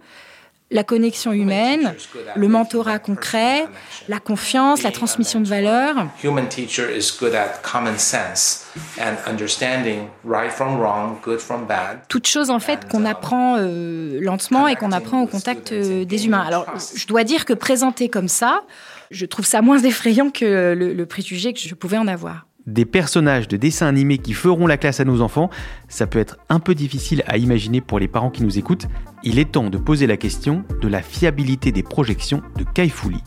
la 0.72 0.84
connexion 0.84 1.32
humaine, 1.34 1.96
le 2.36 2.48
mentorat 2.48 3.00
concret, 3.00 3.66
la 4.08 4.20
confiance, 4.20 4.84
la 4.84 4.92
transmission 4.92 5.42
de 5.42 5.48
valeurs. 5.48 5.96
Human 6.24 6.48
teacher 6.48 6.96
is 6.96 7.12
good 7.20 7.34
at 7.34 7.62
common 7.64 7.98
sense 7.98 8.68
and 9.00 9.16
understanding 9.28 10.10
right 10.24 10.52
from 10.52 10.80
wrong, 10.80 11.18
good 11.24 11.40
from 11.40 11.66
bad. 11.66 12.02
Toutes 12.08 12.28
choses 12.28 12.52
en 12.52 12.60
fait 12.60 12.88
qu'on 12.88 13.06
apprend 13.06 13.56
euh, 13.58 14.20
lentement 14.22 14.68
et 14.68 14.76
qu'on 14.76 14.92
apprend 14.92 15.22
au 15.22 15.28
contact 15.28 15.72
euh, 15.72 16.06
des 16.06 16.28
humains. 16.28 16.44
Alors 16.46 16.68
je 16.96 17.08
dois 17.08 17.24
dire 17.24 17.46
que 17.46 17.54
présenté 17.54 18.10
comme 18.10 18.28
ça, 18.28 18.62
je 19.10 19.26
trouve 19.26 19.46
ça 19.46 19.62
moins 19.64 19.80
effrayant 19.84 20.30
que 20.30 20.76
le, 20.78 20.94
le 20.94 21.06
préjugé 21.08 21.54
que 21.54 21.60
je 21.60 21.74
pouvais 21.74 21.98
en 21.98 22.08
avoir 22.08 22.46
des 22.74 22.86
personnages 22.86 23.48
de 23.48 23.58
dessins 23.58 23.88
animés 23.88 24.18
qui 24.18 24.34
feront 24.34 24.68
la 24.68 24.78
classe 24.78 25.00
à 25.00 25.06
nos 25.06 25.22
enfants, 25.22 25.50
ça 25.88 26.08
peut 26.08 26.20
être 26.20 26.38
un 26.50 26.60
peu 26.60 26.76
difficile 26.76 27.24
à 27.28 27.38
imaginer 27.38 27.82
pour 27.82 28.00
les 28.00 28.08
parents 28.08 28.30
qui 28.30 28.44
nous 28.44 28.58
écoutent. 28.58 28.88
Il 29.24 29.40
est 29.40 29.52
temps 29.52 29.70
de 29.70 29.78
poser 29.78 30.08
la 30.08 30.18
question 30.18 30.64
de 30.82 30.88
la 30.88 31.02
fiabilité 31.02 31.72
des 31.72 31.84
projections 31.84 32.42
de 32.58 32.64
Kai 32.64 32.90
Fu 32.90 33.10
Lee. 33.10 33.24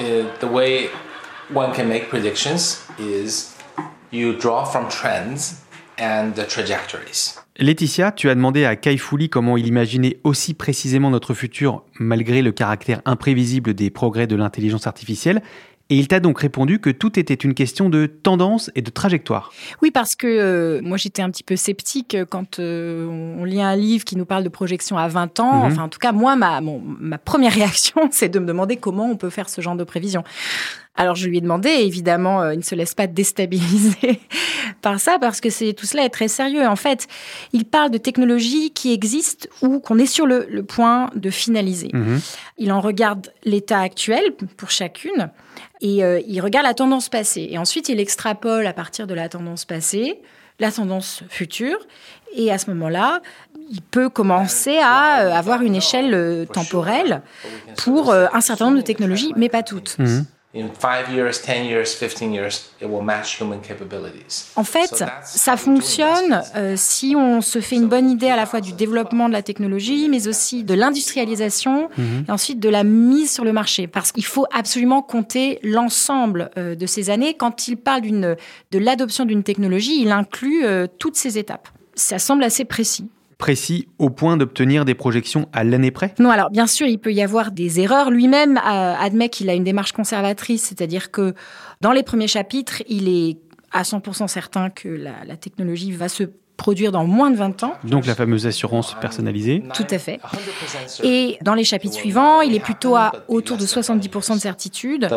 Uh, 0.00 0.24
the 0.40 0.48
way 0.50 0.88
one 1.52 1.72
can 1.72 1.86
make 1.86 2.08
predictions 2.08 2.82
is 2.98 3.54
you 4.10 4.32
draw 4.32 4.64
from 4.64 4.88
trends 4.88 5.62
and 5.98 6.34
the 6.34 6.46
trajectories. 6.46 7.41
Laetitia, 7.58 8.12
tu 8.12 8.30
as 8.30 8.34
demandé 8.34 8.64
à 8.64 8.76
Kai 8.76 8.96
Lee 9.18 9.28
comment 9.28 9.56
il 9.58 9.66
imaginait 9.66 10.18
aussi 10.24 10.54
précisément 10.54 11.10
notre 11.10 11.34
futur 11.34 11.84
malgré 12.00 12.40
le 12.40 12.50
caractère 12.50 13.02
imprévisible 13.04 13.74
des 13.74 13.90
progrès 13.90 14.26
de 14.26 14.36
l'intelligence 14.36 14.86
artificielle. 14.86 15.42
Et 15.90 15.96
il 15.96 16.08
t'a 16.08 16.20
donc 16.20 16.40
répondu 16.40 16.78
que 16.78 16.88
tout 16.88 17.18
était 17.18 17.34
une 17.34 17.52
question 17.52 17.90
de 17.90 18.06
tendance 18.06 18.70
et 18.74 18.80
de 18.80 18.88
trajectoire. 18.88 19.52
Oui, 19.82 19.90
parce 19.90 20.14
que 20.14 20.26
euh, 20.26 20.80
moi 20.82 20.96
j'étais 20.96 21.20
un 21.20 21.28
petit 21.30 21.42
peu 21.42 21.54
sceptique 21.56 22.16
quand 22.30 22.58
euh, 22.60 23.06
on 23.38 23.44
lit 23.44 23.60
un 23.60 23.76
livre 23.76 24.04
qui 24.06 24.16
nous 24.16 24.24
parle 24.24 24.42
de 24.44 24.48
projection 24.48 24.96
à 24.96 25.08
20 25.08 25.40
ans. 25.40 25.58
Mhm. 25.58 25.72
Enfin, 25.72 25.82
en 25.82 25.88
tout 25.90 25.98
cas, 25.98 26.12
moi, 26.12 26.34
ma, 26.36 26.62
mon- 26.62 26.80
ma 26.82 27.18
première 27.18 27.52
réaction, 27.54 28.08
c'est 28.10 28.30
de 28.30 28.38
me 28.38 28.46
demander 28.46 28.76
comment 28.76 29.10
on 29.10 29.16
peut 29.16 29.28
faire 29.28 29.50
ce 29.50 29.60
genre 29.60 29.76
de 29.76 29.84
prévision. 29.84 30.24
Alors 30.94 31.14
je 31.14 31.26
lui 31.26 31.38
ai 31.38 31.40
demandé, 31.40 31.70
et 31.70 31.86
évidemment, 31.86 32.42
euh, 32.42 32.54
il 32.54 32.58
ne 32.58 32.62
se 32.62 32.74
laisse 32.74 32.94
pas 32.94 33.06
déstabiliser 33.06 34.20
par 34.82 35.00
ça, 35.00 35.18
parce 35.18 35.40
que 35.40 35.48
c'est 35.48 35.72
tout 35.72 35.86
cela 35.86 36.04
est 36.04 36.10
très 36.10 36.28
sérieux. 36.28 36.66
En 36.66 36.76
fait, 36.76 37.08
il 37.54 37.64
parle 37.64 37.90
de 37.90 37.98
technologies 37.98 38.70
qui 38.72 38.92
existent 38.92 39.48
ou 39.62 39.80
qu'on 39.80 39.98
est 39.98 40.06
sur 40.06 40.26
le, 40.26 40.46
le 40.50 40.62
point 40.62 41.10
de 41.14 41.30
finaliser. 41.30 41.88
Mhm. 41.94 42.20
Il 42.58 42.72
en 42.72 42.80
regarde 42.80 43.32
l'état 43.44 43.80
actuel 43.80 44.22
pour 44.58 44.70
chacune 44.70 45.30
et 45.80 46.04
euh, 46.04 46.20
il 46.26 46.40
regarde 46.40 46.66
la 46.66 46.74
tendance 46.74 47.08
passée. 47.08 47.48
Et 47.50 47.56
ensuite, 47.56 47.88
il 47.88 47.98
extrapole 47.98 48.66
à 48.66 48.74
partir 48.74 49.06
de 49.06 49.14
la 49.14 49.28
tendance 49.28 49.64
passée 49.64 50.20
la 50.60 50.70
tendance 50.70 51.24
future. 51.28 51.78
Et 52.36 52.52
à 52.52 52.58
ce 52.58 52.70
moment-là, 52.70 53.20
il 53.70 53.80
peut 53.80 54.08
commencer 54.08 54.78
à 54.78 55.22
euh, 55.22 55.32
avoir 55.32 55.62
une 55.62 55.74
échelle 55.74 56.46
temporelle 56.52 57.22
pour 57.78 58.12
un 58.12 58.40
certain 58.40 58.66
nombre 58.66 58.76
de 58.76 58.82
technologies, 58.82 59.32
mais 59.34 59.48
pas 59.48 59.62
toutes. 59.62 59.98
Mhm. 59.98 60.26
In 60.54 60.68
5 60.78 61.08
years, 61.08 61.40
10 61.40 61.64
years, 61.64 61.94
15 61.94 62.34
years, 62.34 62.70
it 62.82 62.86
will 62.86 63.02
match 63.02 63.40
human 63.40 63.60
capabilities. 63.60 64.52
En 64.54 64.64
fait, 64.64 65.02
ça 65.24 65.56
fonctionne 65.56 66.42
euh, 66.56 66.74
si 66.76 67.14
on 67.16 67.40
se 67.40 67.62
fait 67.62 67.76
une 67.76 67.88
bonne 67.88 68.10
idée 68.10 68.28
à 68.28 68.36
la 68.36 68.44
fois 68.44 68.60
du 68.60 68.74
développement 68.74 69.28
de 69.28 69.32
la 69.32 69.42
technologie, 69.42 70.10
mais 70.10 70.28
aussi 70.28 70.62
de 70.62 70.74
l'industrialisation 70.74 71.88
et 71.96 72.30
ensuite 72.30 72.60
de 72.60 72.68
la 72.68 72.84
mise 72.84 73.32
sur 73.32 73.44
le 73.44 73.52
marché. 73.54 73.86
Parce 73.86 74.12
qu'il 74.12 74.26
faut 74.26 74.44
absolument 74.52 75.00
compter 75.00 75.58
l'ensemble 75.62 76.50
euh, 76.58 76.74
de 76.74 76.84
ces 76.84 77.08
années. 77.08 77.32
Quand 77.32 77.68
il 77.68 77.78
parle 77.78 78.02
d'une, 78.02 78.36
de 78.72 78.78
l'adoption 78.78 79.24
d'une 79.24 79.44
technologie, 79.44 80.02
il 80.02 80.10
inclut 80.10 80.66
euh, 80.66 80.86
toutes 80.98 81.16
ces 81.16 81.38
étapes. 81.38 81.68
Ça 81.94 82.18
semble 82.18 82.44
assez 82.44 82.66
précis. 82.66 83.08
Précis 83.42 83.88
au 83.98 84.08
point 84.08 84.36
d'obtenir 84.36 84.84
des 84.84 84.94
projections 84.94 85.48
à 85.52 85.64
l'année 85.64 85.90
près? 85.90 86.14
Non, 86.20 86.30
alors 86.30 86.48
bien 86.50 86.68
sûr, 86.68 86.86
il 86.86 87.00
peut 87.00 87.12
y 87.12 87.22
avoir 87.22 87.50
des 87.50 87.80
erreurs. 87.80 88.12
Lui-même 88.12 88.56
euh, 88.56 88.94
admet 88.96 89.30
qu'il 89.30 89.50
a 89.50 89.54
une 89.54 89.64
démarche 89.64 89.90
conservatrice, 89.90 90.62
c'est-à-dire 90.62 91.10
que 91.10 91.34
dans 91.80 91.90
les 91.90 92.04
premiers 92.04 92.28
chapitres, 92.28 92.84
il 92.88 93.08
est 93.08 93.38
à 93.72 93.82
100% 93.82 94.28
certain 94.28 94.70
que 94.70 94.88
la, 94.88 95.24
la 95.26 95.36
technologie 95.36 95.90
va 95.90 96.08
se 96.08 96.22
produire 96.56 96.92
dans 96.92 97.04
moins 97.04 97.32
de 97.32 97.36
20 97.36 97.64
ans. 97.64 97.74
Donc 97.82 98.06
la 98.06 98.14
fameuse 98.14 98.46
assurance 98.46 98.94
personnalisée. 99.00 99.64
Tout 99.74 99.86
à 99.90 99.98
fait. 99.98 100.20
100% 100.22 100.28
certain. 100.86 101.08
Et 101.08 101.36
dans 101.42 101.54
les 101.54 101.64
chapitres 101.64 101.96
suivants, 101.96 102.42
il 102.42 102.54
est 102.54 102.60
plutôt 102.60 102.94
à 102.94 103.10
autour 103.26 103.56
de 103.56 103.66
70% 103.66 104.34
de 104.34 104.38
certitude. 104.38 105.08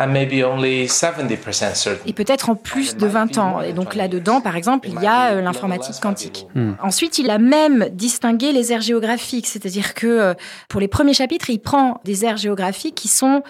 The 0.00 0.06
last 0.06 0.28
three 0.28 0.42
or 0.42 0.50
four 0.50 0.60
chapters, 0.60 0.80
and 0.80 0.86
maybe 0.86 0.86
only 0.86 0.86
70% 0.86 1.74
certain. 1.74 2.02
Et 2.06 2.12
peut-être 2.12 2.50
en 2.50 2.54
plus 2.54 2.96
de 2.96 3.06
20 3.06 3.38
ans. 3.38 3.60
Et 3.60 3.72
donc 3.72 3.94
là-dedans, 3.94 4.40
par 4.40 4.56
exemple, 4.56 4.88
il 4.88 5.00
y 5.00 5.06
a 5.06 5.32
euh, 5.32 5.42
l'informatique 5.42 6.00
quantique. 6.00 6.46
Ensuite, 6.82 7.18
il 7.18 7.30
a 7.30 7.38
même 7.38 7.88
distingué 7.92 8.52
les 8.52 8.72
aires 8.72 8.80
géographiques. 8.80 9.46
C'est-à-dire 9.46 9.94
que 9.94 10.06
euh, 10.06 10.34
pour 10.68 10.80
les 10.80 10.88
premiers 10.88 11.14
chapitres, 11.14 11.50
il 11.50 11.58
prend 11.58 12.00
des 12.04 12.24
aires 12.24 12.36
géographiques 12.36 12.94
qui 12.94 13.08
sont 13.08 13.42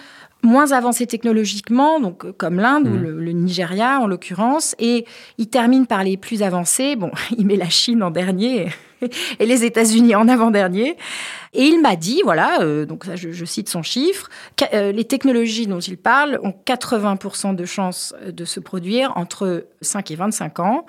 moins 0.43 0.71
avancées 0.71 1.05
technologiquement, 1.05 1.99
donc 1.99 2.25
euh, 2.25 2.33
comme 2.35 2.59
l'Inde 2.59 2.87
ou 2.87 2.97
le, 2.97 3.19
le 3.19 3.31
Nigeria 3.31 3.99
en 3.99 4.07
l'occurrence, 4.07 4.75
et 4.79 5.05
il 5.37 5.47
termine 5.47 5.85
par 5.85 6.03
les 6.03 6.17
plus 6.17 6.41
avancées. 6.41 6.95
Bon, 6.95 7.11
il 7.37 7.45
met 7.45 7.55
la 7.55 7.69
Chine 7.69 8.03
en 8.03 8.11
dernier 8.11 8.69
et 9.39 9.45
les 9.45 9.63
États-Unis 9.65 10.15
en 10.15 10.27
avant-dernier. 10.27 10.97
Et 11.53 11.63
il 11.63 11.81
m'a 11.81 11.95
dit, 11.95 12.21
voilà, 12.23 12.61
euh, 12.61 12.85
donc 12.85 13.05
ça, 13.05 13.15
je, 13.15 13.31
je 13.31 13.45
cite 13.45 13.67
son 13.69 13.83
chiffre, 13.83 14.29
euh, 14.73 14.91
les 14.91 15.03
technologies 15.03 15.67
dont 15.67 15.79
il 15.79 15.97
parle 15.97 16.39
ont 16.43 16.53
80% 16.65 17.55
de 17.55 17.65
chances 17.65 18.13
de 18.25 18.45
se 18.45 18.59
produire 18.59 19.11
entre 19.15 19.65
5 19.81 20.11
et 20.11 20.15
25 20.15 20.59
ans. 20.59 20.85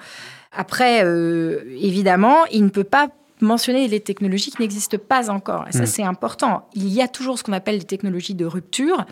Après, 0.52 1.04
euh, 1.04 1.62
évidemment, 1.80 2.44
il 2.52 2.64
ne 2.64 2.68
peut 2.68 2.84
pas 2.84 3.08
mentionner 3.40 3.88
les 3.88 4.00
technologies 4.00 4.52
qui 4.52 4.62
n'existent 4.62 4.98
pas 4.98 5.30
encore. 5.30 5.66
Et 5.68 5.72
ça, 5.72 5.82
Mm. 5.82 5.86
c'est 5.86 6.02
important. 6.04 6.68
Il 6.74 6.88
y 6.88 7.02
a 7.02 7.08
toujours 7.08 7.38
ce 7.38 7.42
qu'on 7.42 7.52
appelle 7.52 7.78
des 7.78 7.84
technologies 7.86 8.34
de 8.34 8.44
rupture. 8.44 9.04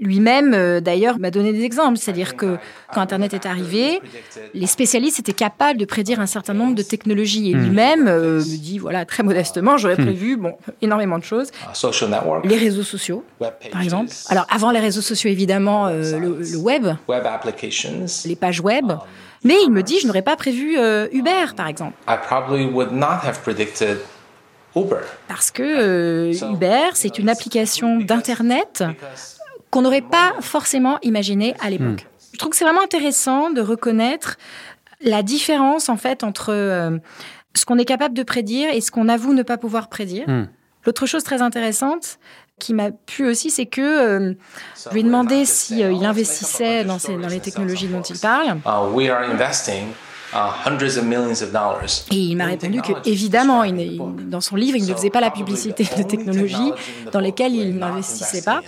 Lui-même, 0.00 0.54
euh, 0.54 0.80
d'ailleurs, 0.80 1.20
m'a 1.20 1.30
donné 1.30 1.52
des 1.52 1.62
exemples. 1.62 1.98
C'est-à-dire 1.98 2.34
que 2.34 2.56
quand 2.92 3.00
Internet 3.00 3.32
est 3.32 3.46
arrivé, 3.46 4.00
les 4.52 4.66
spécialistes 4.66 5.20
étaient 5.20 5.32
capables 5.32 5.78
de 5.78 5.84
prédire 5.84 6.18
un 6.18 6.26
certain 6.26 6.52
nombre 6.52 6.74
de 6.74 6.82
technologies. 6.82 7.52
Et 7.52 7.54
Mm. 7.54 7.60
lui-même 7.62 8.08
euh, 8.08 8.38
me 8.38 8.56
dit, 8.58 8.78
voilà, 8.80 9.04
très 9.04 9.22
modestement, 9.22 9.78
j'aurais 9.78 9.94
Mm. 9.96 10.04
prévu 10.04 10.36
bon, 10.36 10.54
énormément 10.82 11.16
de 11.18 11.22
choses. 11.22 11.52
Social 11.74 12.10
network, 12.10 12.44
Les 12.44 12.56
réseaux 12.56 12.82
sociaux, 12.82 13.24
par 13.38 13.82
exemple. 13.82 14.10
Alors, 14.30 14.46
avant 14.50 14.72
les 14.72 14.80
réseaux 14.80 15.00
sociaux, 15.00 15.30
évidemment, 15.30 15.86
euh, 15.86 16.18
le, 16.18 16.38
le 16.40 16.56
web, 16.58 16.86
les 18.26 18.36
pages 18.36 18.60
web. 18.60 18.92
Mais 19.44 19.56
il 19.64 19.70
me 19.70 19.82
dit, 19.82 20.00
je 20.00 20.06
n'aurais 20.08 20.22
pas 20.22 20.36
prévu 20.36 20.76
euh, 20.76 21.06
Uber, 21.12 21.52
par 21.56 21.68
exemple. 21.68 21.92
I 22.08 22.16
probably 22.26 22.64
would 22.66 22.90
not 22.92 23.20
have 23.24 23.40
predicted 23.42 23.98
Uber. 24.74 24.96
Parce 25.28 25.52
que 25.52 25.62
euh, 25.62 26.50
Uber, 26.52 26.88
c'est 26.94 27.18
une 27.20 27.28
application 27.28 27.98
d'Internet 28.00 28.82
qu'on 29.74 29.82
n'aurait 29.82 30.02
pas 30.02 30.34
forcément 30.40 30.98
imaginé 31.02 31.56
à 31.60 31.68
l'époque. 31.68 32.06
Je 32.32 32.38
trouve 32.38 32.50
que 32.50 32.56
c'est 32.56 32.64
vraiment 32.64 32.82
intéressant 32.84 33.50
de 33.50 33.60
reconnaître 33.60 34.36
la 35.00 35.24
différence, 35.24 35.88
en 35.88 35.96
fait, 35.96 36.22
entre 36.22 36.52
euh, 36.52 36.96
ce 37.56 37.64
qu'on 37.64 37.76
est 37.78 37.84
capable 37.84 38.14
de 38.14 38.22
prédire 38.22 38.68
et 38.72 38.80
ce 38.80 38.92
qu'on 38.92 39.08
avoue 39.08 39.34
ne 39.34 39.42
pas 39.42 39.58
pouvoir 39.58 39.88
prédire. 39.88 40.28
Hmm. 40.28 40.44
L'autre 40.86 41.06
chose 41.06 41.24
très 41.24 41.42
intéressante 41.42 42.20
qui 42.60 42.72
m'a 42.72 42.92
plu 42.92 43.26
aussi, 43.28 43.50
c'est 43.50 43.66
que 43.66 43.80
euh, 43.82 44.34
je 44.84 44.90
lui 44.92 45.00
ai 45.00 45.02
demandé 45.02 45.44
si 45.44 45.82
euh, 45.82 45.90
il 45.90 46.04
investissait 46.06 46.84
dans, 46.84 47.00
ces- 47.00 47.16
dans 47.16 47.26
les 47.26 47.40
technologies 47.40 47.88
dont 47.88 48.02
il 48.02 48.18
parle. 48.20 48.58
Uh, 48.64 48.94
we 48.94 49.08
are 49.08 49.28
investing 49.28 49.88
uh, 50.32 50.50
hundreds 50.64 50.96
of 50.96 51.04
millions 51.04 51.42
of 51.42 51.50
dollars. 51.50 52.04
Et 52.12 52.16
il 52.16 52.36
m'a 52.36 52.46
répondu 52.46 52.80
que, 52.80 52.92
évidemment, 53.08 53.64
il, 53.64 54.00
dans 54.28 54.40
son 54.40 54.54
livre, 54.54 54.76
il 54.76 54.86
ne 54.86 54.94
faisait 54.94 55.10
pas 55.10 55.20
la 55.20 55.32
publicité 55.32 55.82
de 55.98 56.04
technologies 56.04 56.72
dans 57.10 57.18
lesquelles 57.20 57.56
il 57.56 57.76
n'investissait 57.76 58.42
pas. 58.42 58.60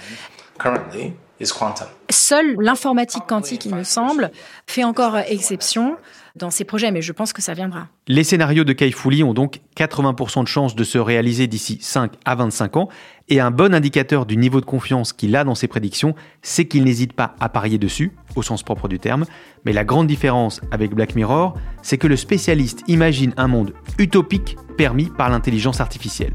Currently, 0.58 1.12
is 1.40 1.48
quantum. 1.56 1.86
Seule 2.10 2.56
l'informatique 2.60 3.24
quantique, 3.28 3.66
il 3.66 3.74
me 3.74 3.84
semble, 3.84 4.30
fait 4.66 4.84
encore 4.84 5.16
exception 5.18 5.96
dans 6.34 6.50
ces 6.50 6.64
projets, 6.64 6.90
mais 6.90 7.02
je 7.02 7.12
pense 7.12 7.32
que 7.32 7.42
ça 7.42 7.54
viendra. 7.54 7.88
Les 8.08 8.22
scénarios 8.22 8.64
de 8.64 8.72
Kai 8.72 8.90
Fu 8.92 9.10
Lee 9.10 9.22
ont 9.22 9.34
donc 9.34 9.60
80% 9.76 10.42
de 10.42 10.48
chances 10.48 10.74
de 10.74 10.84
se 10.84 10.98
réaliser 10.98 11.46
d'ici 11.46 11.78
5 11.80 12.12
à 12.24 12.34
25 12.34 12.76
ans, 12.76 12.88
et 13.28 13.40
un 13.40 13.50
bon 13.50 13.74
indicateur 13.74 14.26
du 14.26 14.36
niveau 14.36 14.60
de 14.60 14.66
confiance 14.66 15.12
qu'il 15.12 15.34
a 15.34 15.44
dans 15.44 15.54
ses 15.54 15.66
prédictions, 15.66 16.14
c'est 16.42 16.66
qu'il 16.66 16.84
n'hésite 16.84 17.14
pas 17.14 17.34
à 17.40 17.48
parier 17.48 17.78
dessus, 17.78 18.12
au 18.34 18.42
sens 18.42 18.62
propre 18.62 18.88
du 18.88 18.98
terme, 18.98 19.24
mais 19.64 19.72
la 19.72 19.84
grande 19.84 20.06
différence 20.06 20.60
avec 20.70 20.94
Black 20.94 21.14
Mirror, 21.14 21.54
c'est 21.82 21.98
que 21.98 22.06
le 22.06 22.16
spécialiste 22.16 22.82
imagine 22.86 23.32
un 23.36 23.48
monde 23.48 23.72
utopique 23.98 24.56
permis 24.76 25.06
par 25.06 25.30
l'intelligence 25.30 25.80
artificielle. 25.80 26.34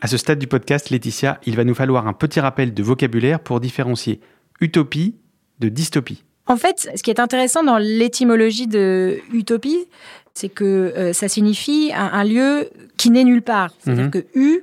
À 0.00 0.08
ce 0.08 0.16
stade 0.18 0.38
du 0.38 0.46
podcast, 0.46 0.90
Laetitia, 0.90 1.40
il 1.46 1.56
va 1.56 1.64
nous 1.64 1.74
falloir 1.74 2.06
un 2.06 2.12
petit 2.12 2.38
rappel 2.40 2.74
de 2.74 2.82
vocabulaire 2.82 3.40
pour 3.40 3.60
différencier 3.60 4.20
utopie 4.60 5.16
de 5.58 5.68
dystopie. 5.68 6.22
En 6.46 6.56
fait, 6.56 6.88
ce 6.94 7.02
qui 7.02 7.10
est 7.10 7.18
intéressant 7.18 7.64
dans 7.64 7.78
l'étymologie 7.78 8.68
de 8.68 9.18
utopie, 9.32 9.86
c'est 10.34 10.48
que 10.48 10.64
euh, 10.64 11.12
ça 11.12 11.28
signifie 11.28 11.90
un, 11.94 12.04
un 12.12 12.24
lieu 12.24 12.70
qui 12.96 13.10
n'est 13.10 13.24
nulle 13.24 13.42
part. 13.42 13.70
C'est-à-dire 13.80 14.04
Mhm. 14.04 14.10
que 14.10 14.24
u, 14.34 14.60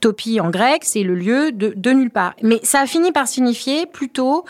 topie 0.00 0.38
en 0.40 0.50
grec, 0.50 0.82
c'est 0.84 1.02
le 1.02 1.14
lieu 1.14 1.50
de, 1.52 1.72
de 1.74 1.90
nulle 1.92 2.10
part. 2.10 2.34
Mais 2.42 2.60
ça 2.62 2.80
a 2.80 2.86
fini 2.86 3.10
par 3.12 3.26
signifier 3.28 3.86
plutôt 3.86 4.44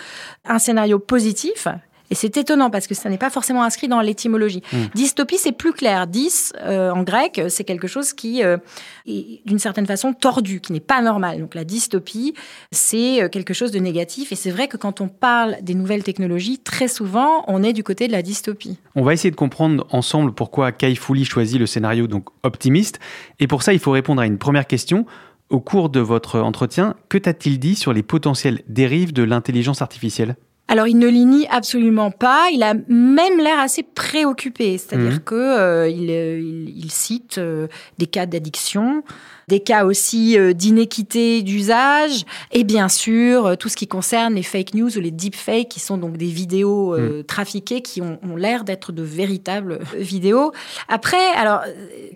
un 0.44 0.58
scénario 0.58 0.98
positif. 0.98 1.68
Et 2.12 2.14
c'est 2.14 2.37
étonnant 2.37 2.69
parce 2.69 2.87
que 2.87 2.95
ça 2.95 3.09
n'est 3.09 3.16
pas 3.16 3.31
forcément 3.31 3.62
inscrit 3.62 3.88
dans 3.88 4.02
l'étymologie. 4.02 4.62
Dystopie, 4.95 5.38
c'est 5.38 5.52
plus 5.52 5.73
clair. 5.73 6.07
Dys, 6.07 6.52
euh, 6.61 6.90
en 6.90 7.04
grec, 7.04 7.40
c'est 7.49 7.64
quelque 7.64 7.87
chose 7.87 8.12
qui 8.12 8.45
euh, 8.45 8.59
est 9.07 9.40
d'une 9.47 9.59
certaine 9.59 9.87
façon 9.87 10.12
tordu, 10.12 10.61
qui 10.61 10.75
n'est 10.75 10.81
pas 10.81 11.00
normal. 11.00 11.40
Donc 11.40 11.54
la 11.54 11.64
dystopie, 11.64 12.35
c'est 12.71 13.23
euh, 13.23 13.31
quelque 13.31 13.54
chose 13.54 13.71
de 13.71 13.78
négatif. 13.78 14.31
Et 14.31 14.35
c'est 14.35 14.50
vrai 14.50 14.69
que 14.69 14.76
quand 14.76 15.00
on 15.00 15.09
parle 15.09 15.57
des 15.62 15.75
nouvelles 15.75 16.02
technologies, 16.02 16.59
très 16.59 16.87
souvent, 16.87 17.45
on 17.49 17.62
est 17.62 17.73
du 17.73 17.83
côté 17.83 18.09
de 18.09 18.12
la 18.12 18.21
dystopie. 18.21 18.76
On 18.95 19.04
va 19.04 19.14
essayer 19.14 19.31
de 19.31 19.37
comprendre 19.37 19.87
ensemble 19.90 20.33
pourquoi 20.35 20.71
Kai 20.71 20.95
Fu 20.95 21.14
Lee 21.14 21.25
choisit 21.25 21.59
le 21.59 21.64
scénario 21.64 22.09
donc 22.09 22.26
optimiste. 22.42 23.00
Et 23.40 23.47
pour 23.47 23.62
ça, 23.62 23.73
il 23.73 23.78
faut 23.78 23.90
répondre 23.90 24.21
à 24.21 24.26
une 24.26 24.37
première 24.37 24.66
question. 24.66 25.07
Au 25.49 25.61
cours 25.61 25.88
de 25.88 26.00
votre 26.00 26.40
entretien, 26.40 26.95
que 27.09 27.16
t'a-t-il 27.16 27.59
dit 27.59 27.75
sur 27.75 27.95
les 27.95 28.02
potentielles 28.02 28.61
dérives 28.69 29.14
de 29.14 29.23
l'intelligence 29.23 29.81
artificielle? 29.81 30.37
Alors, 30.69 30.87
il 30.87 30.97
ne 30.99 31.09
les 31.09 31.25
nie 31.25 31.47
absolument 31.49 32.11
pas. 32.11 32.47
Il 32.52 32.62
a 32.62 32.73
même 32.88 33.38
l'air 33.38 33.59
assez 33.59 33.83
préoccupé. 33.83 34.78
C'est-à-dire 34.78 35.12
Mhm. 35.14 35.19
que 35.21 35.35
euh, 35.35 35.88
il, 35.88 36.11
euh, 36.11 36.38
il- 36.40 36.85
il 36.85 36.90
cite 36.90 37.37
euh, 37.38 37.66
des 37.99 38.07
cas 38.07 38.25
d'addiction, 38.26 39.02
des 39.49 39.61
cas 39.61 39.84
aussi 39.84 40.38
euh, 40.38 40.52
d'inéquité 40.52 41.42
d'usage, 41.42 42.25
et 42.52 42.64
bien 42.64 42.88
sûr 42.88 43.46
euh, 43.46 43.54
tout 43.56 43.68
ce 43.68 43.76
qui 43.76 43.87
concerne 43.87 44.34
les 44.34 44.42
fake 44.42 44.75
news 44.75 44.96
ou 44.96 45.00
les 45.00 45.11
deepfakes, 45.11 45.68
qui 45.68 45.80
sont 45.80 45.99
donc 45.99 46.16
des 46.16 46.26
vidéos 46.26 46.94
euh, 46.94 47.22
trafiquées 47.22 47.82
qui 47.82 48.00
ont, 48.00 48.18
ont 48.22 48.37
l'air 48.37 48.64
d'être 48.64 48.92
de 48.92 49.02
véritables 49.02 49.80
vidéos. 49.96 50.52
Après, 50.88 51.30
alors, 51.37 51.61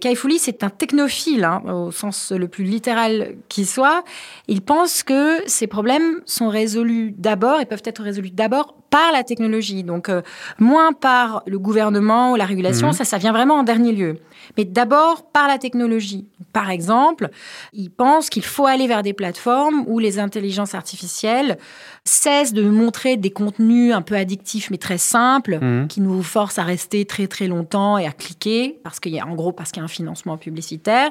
Kai 0.00 0.14
Fu 0.14 0.28
Lee, 0.28 0.38
c'est 0.38 0.62
un 0.62 0.71
technophile, 0.71 1.45
hein, 1.45 1.62
au 1.66 1.90
sens 1.90 2.33
le 2.33 2.49
plus 2.49 2.64
littéral 2.64 3.37
qui 3.49 3.64
soit. 3.64 4.04
Il 4.49 4.62
pense 4.62 5.02
que 5.02 5.42
ces 5.47 5.66
problèmes 5.66 6.21
sont 6.26 6.49
résolus 6.49 7.14
d'abord 7.16 7.61
et 7.61 7.66
peuvent 7.66 7.83
être 7.85 8.02
résolus 8.02 8.30
d'abord 8.30 8.76
par 8.90 9.12
la 9.12 9.25
technologie. 9.25 9.83
Donc, 9.85 10.09
euh, 10.09 10.23
moins 10.59 10.93
par 10.93 11.43
le 11.47 11.59
gouvernement 11.59 12.33
ou 12.33 12.37
la 12.37 12.45
régulation, 12.47 12.88
Mhm. 12.88 12.93
ça, 12.93 13.05
ça 13.05 13.19
vient 13.19 13.33
vraiment 13.33 13.55
en 13.55 13.62
dernier 13.62 13.93
lieu. 13.93 14.19
Mais 14.57 14.64
d'abord 14.64 15.31
par 15.33 15.49
la 15.49 15.59
technologie. 15.59 16.26
Par 16.52 16.71
exemple, 16.71 17.28
il 17.73 17.90
pense 17.90 18.31
qu'il 18.31 18.45
faut 18.45 18.66
aller 18.66 18.87
vers 18.87 19.02
des 19.02 19.12
plateformes 19.12 19.85
où 19.87 19.99
les 19.99 20.19
intelligences 20.19 20.75
artificielles 20.75 21.59
cessent 22.05 22.52
de 22.52 22.62
montrer 22.62 23.16
des 23.16 23.31
contenus 23.31 23.93
un 23.93 24.02
peu 24.02 24.14
addictifs 24.14 24.71
mais 24.71 24.78
très 24.78 24.99
simples, 24.99 25.59
Mhm. 25.61 25.88
qui 25.88 26.00
nous 26.00 26.23
forcent 26.23 26.59
à 26.59 26.62
rester 26.62 27.05
très 27.05 27.26
très 27.26 27.49
longtemps 27.49 27.99
et 27.99 28.07
à 28.07 28.12
cliquer, 28.12 28.78
parce 28.84 29.00
qu'il 29.00 29.13
y 29.13 29.21
a 29.21 29.26
en 29.26 29.34
gros 29.34 29.52
parce 29.52 29.73
qu'il 29.73 29.80
y 29.80 29.82
a 29.82 29.84
un 29.84 29.89
financement 29.89 30.37
publicitaire, 30.37 31.10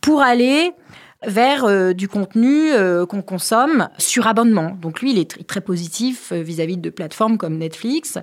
pour 0.00 0.22
aller 0.22 0.72
vers 1.26 1.64
euh, 1.64 1.92
du 1.92 2.08
contenu 2.08 2.72
euh, 2.72 3.06
qu'on 3.06 3.22
consomme 3.22 3.88
sur 3.98 4.26
abonnement. 4.26 4.76
Donc 4.80 5.00
lui, 5.00 5.12
il 5.12 5.18
est 5.18 5.30
tr- 5.36 5.44
très 5.44 5.60
positif 5.60 6.32
euh, 6.32 6.42
vis-à-vis 6.42 6.76
de 6.76 6.90
plateformes 6.90 7.38
comme 7.38 7.58
Netflix. 7.58 8.18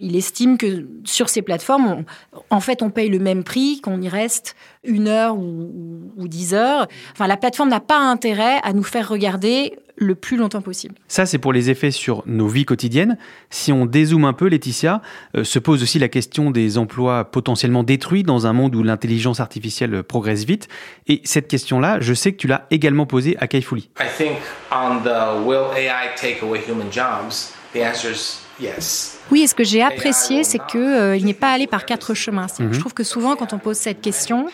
Il 0.00 0.16
estime 0.16 0.58
que 0.58 0.86
sur 1.04 1.28
ces 1.28 1.42
plateformes, 1.42 2.04
en 2.50 2.60
fait, 2.60 2.82
on 2.82 2.90
paye 2.90 3.08
le 3.08 3.18
même 3.18 3.44
prix, 3.44 3.80
qu'on 3.80 4.00
y 4.00 4.08
reste 4.08 4.56
une 4.84 5.08
heure 5.08 5.36
ou- 5.36 6.10
ou 6.16 6.28
dix 6.28 6.54
heures. 6.54 6.86
Enfin, 7.12 7.26
la 7.26 7.36
plateforme 7.36 7.70
n'a 7.70 7.80
pas 7.80 7.98
intérêt 7.98 8.60
à 8.62 8.72
nous 8.72 8.82
faire 8.82 9.08
regarder 9.08 9.76
le 9.96 10.14
plus 10.14 10.36
longtemps 10.36 10.62
possible. 10.62 10.94
Ça, 11.08 11.26
c'est 11.26 11.38
pour 11.38 11.52
les 11.52 11.70
effets 11.70 11.90
sur 11.90 12.22
nos 12.26 12.48
vies 12.48 12.64
quotidiennes. 12.64 13.16
Si 13.50 13.72
on 13.72 13.86
dézoome 13.86 14.24
un 14.24 14.32
peu, 14.32 14.48
Laetitia, 14.48 15.02
euh, 15.36 15.44
se 15.44 15.58
pose 15.58 15.82
aussi 15.82 15.98
la 15.98 16.08
question 16.08 16.50
des 16.50 16.78
emplois 16.78 17.24
potentiellement 17.24 17.82
détruits 17.82 18.22
dans 18.22 18.46
un 18.46 18.52
monde 18.52 18.74
où 18.74 18.82
l'intelligence 18.82 19.40
artificielle 19.40 20.02
progresse 20.02 20.44
vite. 20.44 20.68
Et 21.06 21.20
cette 21.24 21.48
question-là, 21.48 21.98
je 22.00 22.14
sais 22.14 22.32
que 22.32 22.38
tu 22.38 22.46
l'as 22.46 22.66
également 22.70 23.06
posée 23.06 23.36
à 23.38 23.46
Kai 23.46 23.60
Fu 23.60 23.76
Lee. 23.76 23.90
I 24.00 24.06
think 24.16 24.38
on 24.72 25.00
the 25.02 25.46
will 25.46 25.70
AI 25.76 26.14
take 26.16 26.42
away 26.42 26.60
human 26.66 26.90
jobs, 26.90 27.52
the 27.72 27.78
answer 27.78 28.10
is 28.10 28.40
yes. 28.60 29.18
Oui, 29.30 29.42
et 29.42 29.46
ce 29.46 29.54
que 29.54 29.64
j'ai 29.64 29.82
apprécié, 29.82 30.44
c'est 30.44 30.58
que 30.58 30.78
euh, 30.78 31.16
il 31.16 31.24
n'est 31.24 31.34
pas 31.34 31.50
allé 31.50 31.66
par 31.66 31.86
quatre 31.86 32.14
chemins. 32.14 32.46
Que 32.46 32.72
Je 32.72 32.80
trouve 32.80 32.94
que 32.94 33.04
souvent, 33.04 33.36
quand 33.36 33.52
on 33.52 33.58
pose 33.58 33.76
cette 33.76 34.00
question, 34.00 34.46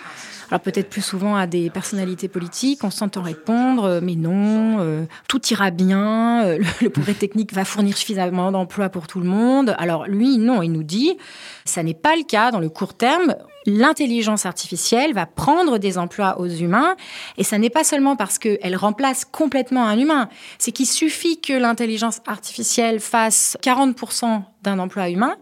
alors 0.50 0.60
peut-être 0.60 0.90
plus 0.90 1.02
souvent 1.02 1.36
à 1.36 1.46
des 1.46 1.70
personnalités 1.70 2.28
politiques, 2.28 2.82
on 2.82 2.90
s'entend 2.90 3.22
répondre, 3.22 3.84
euh, 3.84 4.00
mais 4.02 4.16
non, 4.16 4.78
euh, 4.80 5.04
tout 5.28 5.40
ira 5.50 5.70
bien, 5.70 6.44
euh, 6.44 6.58
le, 6.58 6.64
le 6.82 6.90
progrès 6.90 7.14
technique 7.20 7.52
va 7.52 7.64
fournir 7.64 7.96
suffisamment 7.96 8.50
d'emplois 8.50 8.88
pour 8.88 9.06
tout 9.06 9.20
le 9.20 9.26
monde. 9.26 9.74
Alors 9.78 10.06
lui, 10.06 10.38
non, 10.38 10.62
il 10.62 10.72
nous 10.72 10.82
dit, 10.82 11.16
ça 11.64 11.82
n'est 11.84 11.94
pas 11.94 12.16
le 12.16 12.24
cas 12.24 12.50
dans 12.50 12.58
le 12.58 12.68
court 12.68 12.94
terme. 12.94 13.36
L'intelligence 13.66 14.44
artificielle 14.44 15.12
va 15.12 15.26
prendre 15.26 15.78
des 15.78 15.98
emplois 15.98 16.40
aux 16.40 16.48
humains, 16.48 16.96
et 17.36 17.44
ça 17.44 17.58
n'est 17.58 17.70
pas 17.70 17.84
seulement 17.84 18.16
parce 18.16 18.38
qu'elle 18.38 18.74
remplace 18.74 19.24
complètement 19.24 19.86
un 19.86 19.98
humain, 19.98 20.28
c'est 20.58 20.72
qu'il 20.72 20.86
suffit 20.86 21.40
que 21.40 21.52
l'intelligence 21.52 22.20
artificielle 22.26 22.98
fasse 22.98 23.56
40% 23.62 24.42
d'un 24.62 24.78
emploi 24.78 25.10
humain 25.10 25.36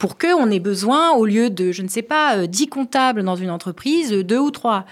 pour 0.00 0.18
qu'on 0.18 0.50
ait 0.50 0.58
besoin, 0.60 1.12
au 1.12 1.24
lieu 1.26 1.50
de, 1.50 1.70
je 1.70 1.82
ne 1.82 1.88
sais 1.88 2.02
pas, 2.02 2.38
euh, 2.38 2.46
10 2.46 2.68
comptables 2.68 3.22
dans 3.22 3.36
une 3.36 3.50
entreprise, 3.50 4.12
euh, 4.12 4.24
deux 4.24 4.38
ou 4.38 4.50
trois. 4.50 4.86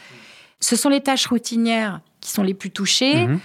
Ce 0.61 0.77
sont 0.77 0.91
les 0.91 1.01
tâches 1.01 1.27
routinières 1.27 2.01
qui 2.21 2.31
sont 2.31 2.43
les 2.45 2.55
plus 2.55 2.71
touchées. 2.71 3.27
Mhm. 3.27 3.41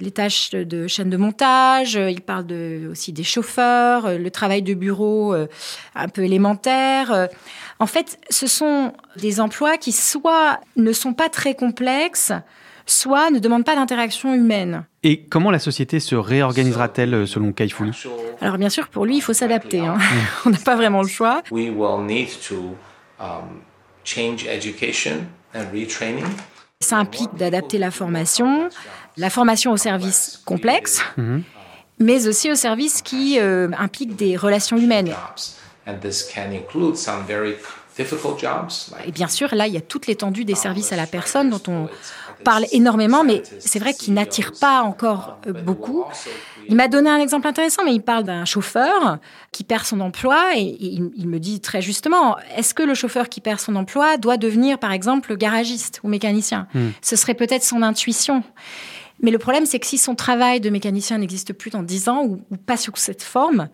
Les 0.00 0.12
tâches 0.12 0.50
de- 0.50 0.86
chaîne 0.86 1.10
de 1.10 1.16
montage, 1.16 1.96
euh, 1.96 2.08
il 2.08 2.20
parle 2.20 2.46
de, 2.46 2.88
aussi 2.88 3.12
des 3.12 3.24
chauffeurs, 3.24 4.06
euh, 4.06 4.16
le 4.16 4.30
travail 4.30 4.62
de 4.62 4.72
bureau 4.74 5.34
euh, 5.34 5.48
un 5.96 6.06
peu 6.08 6.22
élémentaire. 6.22 7.10
euh. 7.12 7.26
En 7.80 7.86
fait, 7.86 8.16
ce 8.30 8.46
sont 8.46 8.92
des 9.16 9.40
emplois 9.40 9.76
qui 9.76 9.90
soit 9.90 10.60
ne 10.76 10.92
sont 10.92 11.14
pas 11.14 11.28
très 11.28 11.54
complexes, 11.56 12.30
soit 12.90 13.30
ne 13.30 13.38
demandent 13.38 13.64
pas 13.64 13.74
d'interaction 13.74 14.34
humaine. 14.34 14.84
Et 15.02 15.20
comment 15.20 15.50
la 15.50 15.58
société 15.58 16.00
se 16.00 16.14
réorganisera-t-elle 16.14 17.14
euh, 17.14 17.26
selon 17.26 17.52
Kai 17.52 17.68
Fu 17.68 17.84
Lee 17.84 17.90
Actual- 17.90 18.12
Alors 18.40 18.58
bien 18.58 18.68
sûr, 18.68 18.88
pour 18.88 19.06
lui, 19.06 19.16
il 19.16 19.20
faut 19.20 19.32
s'adapter. 19.32 19.80
hein. 19.80 19.98
On 20.46 20.50
n'a 20.50 20.58
pas 20.58 20.76
vraiment 20.76 21.02
le 21.02 21.08
choix. 21.08 21.42
We 21.50 21.68
will 21.70 22.04
need 22.06 22.28
to 22.48 22.76
um, 23.20 23.60
change 24.04 24.46
education 24.46 25.26
and 25.54 25.64
retraining. 25.72 26.24
Ça 26.80 26.96
implique 26.96 27.34
d'adapter 27.36 27.78
la 27.78 27.90
formation, 27.90 28.68
la 29.16 29.30
formation 29.30 29.72
aux 29.72 29.76
services 29.76 30.40
complexes, 30.44 31.02
mais 31.98 32.28
aussi 32.28 32.52
aux 32.52 32.54
services 32.56 33.02
qui 33.02 33.38
euh, 33.40 33.68
impliquent 33.76 34.14
des 34.16 34.36
relations 34.36 34.76
humaines. 34.76 35.08
jobs. 35.08 35.56
And 35.86 35.98
this 36.00 36.22
can 36.32 36.52
include 36.52 36.96
some 36.96 37.24
very 37.26 37.54
Et 39.06 39.12
bien 39.12 39.28
sûr, 39.28 39.54
là, 39.54 39.66
il 39.66 39.74
y 39.74 39.76
a 39.76 39.80
toute 39.80 40.06
l'étendue 40.06 40.44
des 40.44 40.54
services 40.54 40.92
à 40.92 40.96
la 40.96 41.06
personne 41.06 41.50
dont 41.50 41.62
on 41.66 41.88
parle 42.44 42.64
énormément, 42.72 43.24
mais 43.24 43.42
c'est 43.58 43.78
vrai 43.78 43.94
qu'il 43.94 44.14
n'attire 44.14 44.52
pas 44.60 44.82
encore 44.82 45.38
euh, 45.46 45.52
beaucoup. 45.52 46.04
Il 46.68 46.76
m'a 46.76 46.88
donné 46.88 47.08
un 47.08 47.18
exemple 47.18 47.46
intéressant, 47.46 47.82
mais 47.84 47.94
il 47.94 48.02
parle 48.02 48.24
d'un 48.24 48.44
chauffeur 48.44 49.18
qui 49.52 49.64
perd 49.64 49.84
son 49.84 50.00
emploi 50.00 50.52
et, 50.56 50.76
il, 50.80 51.28
me 51.28 51.38
dit 51.38 51.60
très 51.60 51.80
justement, 51.80 52.36
est-ce 52.56 52.74
que 52.74 52.82
le 52.82 52.94
chauffeur 52.94 53.28
qui 53.28 53.40
perd 53.40 53.58
son 53.60 53.74
emploi 53.76 54.18
doit 54.18 54.36
devenir, 54.36 54.78
par 54.78 54.92
exemple, 54.92 55.36
garagiste 55.36 56.00
ou 56.04 56.08
mécanicien? 56.08 56.66
Hmm. 56.74 56.90
Ce 57.00 57.16
serait 57.16 57.34
peut-être 57.34 57.64
son 57.64 57.82
intuition. 57.82 58.42
Mais 59.20 59.30
le 59.30 59.38
problème, 59.38 59.66
c'est 59.66 59.80
que 59.80 59.86
si 59.86 59.98
son 59.98 60.14
travail 60.14 60.60
de 60.60 60.70
mécanicien 60.70 61.18
n'existe 61.18 61.52
plus 61.52 61.70
dans 61.70 61.82
10 61.82 62.08
ans 62.08 62.24
ou, 62.24 62.56
pas 62.56 62.76
sous 62.76 62.92
cette 62.94 63.22
forme, 63.22 63.68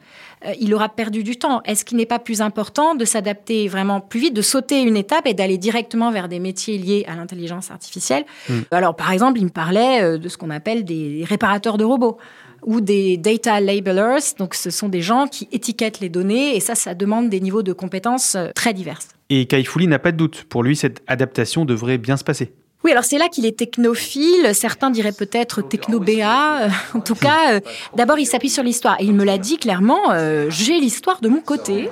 euh, 0.47 0.53
il 0.59 0.73
aura 0.75 0.89
perdu 0.89 1.23
du 1.23 1.37
temps. 1.37 1.63
Est-ce 1.65 1.85
qu'il 1.85 1.99
n'est 1.99 2.07
pas 2.07 2.19
plus 2.19 2.41
important 2.41 2.95
de 2.95 3.05
s'adapter 3.05 3.69
vraiment 3.69 4.01
plus 4.01 4.21
vite, 4.21 4.35
de 4.35 4.43
sauter 4.43 4.83
une 4.83 4.97
étape 4.97 5.27
et 5.27 5.35
d'aller 5.35 5.59
directement 5.59 6.11
vers 6.11 6.29
des 6.29 6.39
métiers 6.39 6.79
liés 6.79 7.05
à 7.09 7.15
l'intelligence 7.15 7.71
artificielle 7.71 8.25
hmm. 8.49 8.61
Alors, 8.71 8.97
par 8.97 9.11
exemple, 9.11 9.39
il 9.39 9.45
me 9.45 9.51
parlait 9.51 10.03
euh, 10.03 10.19
de 10.19 10.29
ce 10.29 10.39
qu'on 10.39 10.51
appelle 10.51 10.85
des 10.85 11.25
réparateurs 11.29 11.77
de 11.77 11.85
robots 11.85 12.19
ou 12.65 12.81
des 12.81 13.19
data 13.19 13.61
labelers. 13.61 14.35
Donc, 14.39 14.55
ce 14.55 14.71
sont 14.71 14.89
des 14.89 15.03
gens 15.03 15.27
qui 15.27 15.49
étiquettent 15.53 16.01
les 16.01 16.09
données 16.09 16.57
et 16.57 16.61
ça, 16.61 16.75
ça 16.75 16.95
demande 16.95 17.29
des 17.29 17.41
niveaux 17.41 17.63
de 17.63 17.73
compétences 17.73 18.35
euh, 18.35 18.49
très 18.55 18.73
divers. 18.73 19.01
Et 19.29 19.47
Kaifouli 19.47 19.87
n'a 19.87 19.99
pas 19.99 20.13
de 20.13 20.17
doute. 20.17 20.45
Pour 20.45 20.63
lui, 20.63 20.77
cette 20.77 21.03
adaptation 21.07 21.65
devrait 21.65 21.99
bien 21.99 22.17
se 22.17 22.25
passer. 22.25 22.53
Oui, 22.85 22.93
alors 22.93 23.05
c'est 23.05 23.17
là 23.17 23.29
qu'il 23.29 23.47
est 23.47 23.59
technophile. 23.59 24.55
Certains 24.55 24.91
diraient 24.91 25.13
peut-être 25.13 25.63
techno-BA. 25.63 26.69
En 26.95 27.01
tout 27.01 27.15
cas, 27.15 27.55
euh, 27.55 27.61
d'abord, 27.97 28.19
il 28.19 28.27
s'appuie 28.27 28.51
sur 28.51 28.63
l'histoire. 28.63 29.01
Et 29.01 29.05
il 29.05 29.15
me 29.15 29.25
l'a 29.25 29.39
dit 29.39 29.57
clairement, 29.57 30.11
euh, 30.11 30.51
j'ai 30.51 30.79
l'histoire 30.79 31.21
de 31.21 31.29
mon 31.29 31.41
côté. 31.41 31.89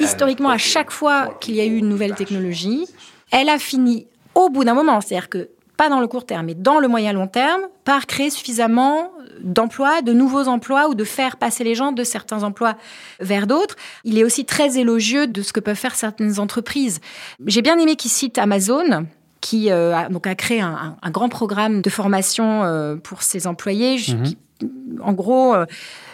Historiquement, 0.00 0.50
à 0.50 0.58
chaque 0.58 0.90
fois 0.90 1.38
qu'il 1.40 1.54
y 1.54 1.60
a 1.60 1.64
eu 1.64 1.76
une 1.76 1.88
nouvelle 1.88 2.14
technologie, 2.14 2.86
elle 3.30 3.48
a 3.48 3.58
fini 3.58 4.08
au 4.34 4.50
bout 4.50 4.64
d'un 4.64 4.74
moment. 4.74 5.00
C'est-à-dire 5.00 5.28
que 5.28 5.48
pas 5.76 5.88
dans 5.88 6.00
le 6.00 6.06
court 6.06 6.26
terme, 6.26 6.46
mais 6.46 6.54
dans 6.54 6.80
le 6.80 6.88
moyen 6.88 7.12
long 7.12 7.28
terme, 7.28 7.62
par 7.84 8.06
créer 8.06 8.30
suffisamment 8.30 9.12
d'emplois, 9.40 10.02
de 10.02 10.12
nouveaux 10.12 10.48
emplois 10.48 10.88
ou 10.88 10.94
de 10.94 11.04
faire 11.04 11.36
passer 11.36 11.64
les 11.64 11.74
gens 11.74 11.92
de 11.92 12.04
certains 12.04 12.42
emplois 12.42 12.76
vers 13.20 13.46
d'autres. 13.46 13.76
Il 14.04 14.18
est 14.18 14.24
aussi 14.24 14.44
très 14.44 14.78
élogieux 14.78 15.26
de 15.26 15.42
ce 15.42 15.52
que 15.52 15.60
peuvent 15.60 15.76
faire 15.76 15.94
certaines 15.94 16.38
entreprises. 16.38 17.00
J'ai 17.46 17.62
bien 17.62 17.78
aimé 17.78 17.96
qu'il 17.96 18.10
cite 18.10 18.38
Amazon, 18.38 19.06
qui 19.40 19.70
euh, 19.70 19.94
a, 19.94 20.08
donc 20.08 20.26
a 20.26 20.34
créé 20.34 20.60
un, 20.60 20.96
grand 21.10 21.28
programme 21.28 21.82
de 21.82 21.90
formation 21.90 22.64
euh, 22.64 22.96
pour 22.96 23.22
ses 23.22 23.46
employés. 23.46 23.96
Mhm. 24.08 25.00
en 25.02 25.12
gros, 25.12 25.54
euh, 25.54 25.66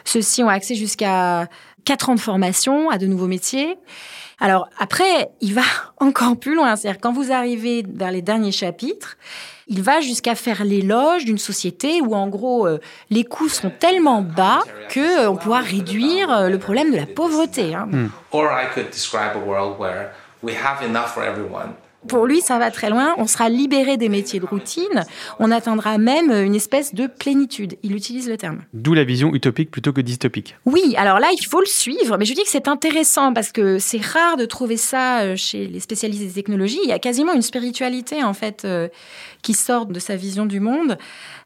ceux-ci 0.05 0.43
ont 0.43 0.49
accès 0.49 0.75
jusqu'à 0.75 1.49
quatre 1.85 2.11
ans 2.11 2.15
de 2.15 2.21
formation 2.21 2.91
à 2.91 2.99
de 2.99 3.07
nouveaux 3.07 3.29
métiers. 3.29 3.77
Alors 4.39 4.69
après, 4.79 5.31
il 5.41 5.55
va 5.55 5.63
encore 5.99 6.37
plus 6.37 6.55
loin. 6.55 6.77
C'est-à-dire 6.77 7.01
quand 7.01 7.13
vous 7.13 7.33
arrivez 7.33 7.85
vers 7.89 8.11
les 8.11 8.23
derniers 8.23 8.53
chapitres, 8.53 9.17
il 9.73 9.83
va 9.83 10.01
jusqu'à 10.01 10.35
faire 10.35 10.65
l'éloge 10.65 11.25
d'une 11.25 11.39
société 11.39 12.03
où 12.03 12.15
en 12.15 12.29
gros 12.29 12.67
euh, 12.67 12.79
les 13.09 13.25
coûts 13.25 13.49
sont 13.49 13.71
tellement 13.71 14.21
bas 14.21 14.61
que 14.91 15.25
euh, 15.25 15.31
on 15.31 15.37
pourra 15.37 15.61
réduire 15.61 16.31
euh, 16.31 16.49
le 16.51 16.59
problème 16.59 16.93
de 16.93 16.97
la 16.97 17.07
pauvreté. 17.07 17.75
Hein. 17.75 17.89
Hmm. 17.91 18.09
Pour 22.09 22.27
lui, 22.27 22.41
ça 22.41 22.59
va 22.59 22.71
très 22.71 22.91
loin. 22.91 23.15
On 23.19 23.27
sera 23.27 23.49
libéré 23.49 23.97
des 23.97 24.09
métiers 24.09 24.41
de 24.41 24.47
routine. 24.47 25.05
On 25.39 25.51
atteindra 25.51 25.99
même 25.99 26.33
une 26.33 26.55
espèce 26.55 26.95
de 26.95 27.07
plénitude. 27.07 27.77
Il 27.83 27.95
utilise 27.95 28.29
le 28.29 28.37
terme. 28.37 28.63
D'où 28.73 28.95
la 28.95 29.05
vision 29.05 29.33
utopique 29.35 29.71
plutôt 29.71 29.93
que 29.93 30.01
dystopique. 30.01 30.57
Oui, 30.67 30.95
alors 30.97 31.21
là, 31.21 31.29
il 31.33 31.45
faut 31.45 31.61
le 31.61 31.67
suivre. 31.67 32.17
Mais 32.19 32.25
je 32.25 32.35
dis 32.35 32.43
que 32.43 32.49
c'est 32.49 32.67
intéressant 32.67 33.33
parce 33.33 33.53
que 33.53 33.79
c'est 33.79 34.03
rare 34.03 34.37
de 34.37 34.45
trouver 34.45 34.77
ça 34.77 35.21
euh, 35.21 35.37
chez 35.37 35.67
les 35.67 35.81
spécialistes 35.81 36.25
des 36.25 36.33
technologies. 36.33 36.81
Il 36.83 36.89
y 36.89 36.93
a 36.93 36.99
quasiment 36.99 37.35
une 37.35 37.43
spiritualité, 37.43 38.25
en 38.25 38.35
fait, 38.35 38.65
euh, 38.65 38.89
qui 39.43 39.55
sort 39.55 39.87
de 39.87 40.01
sa 40.01 40.17
vision 40.17 40.45
du 40.45 40.59
monde. 40.59 40.99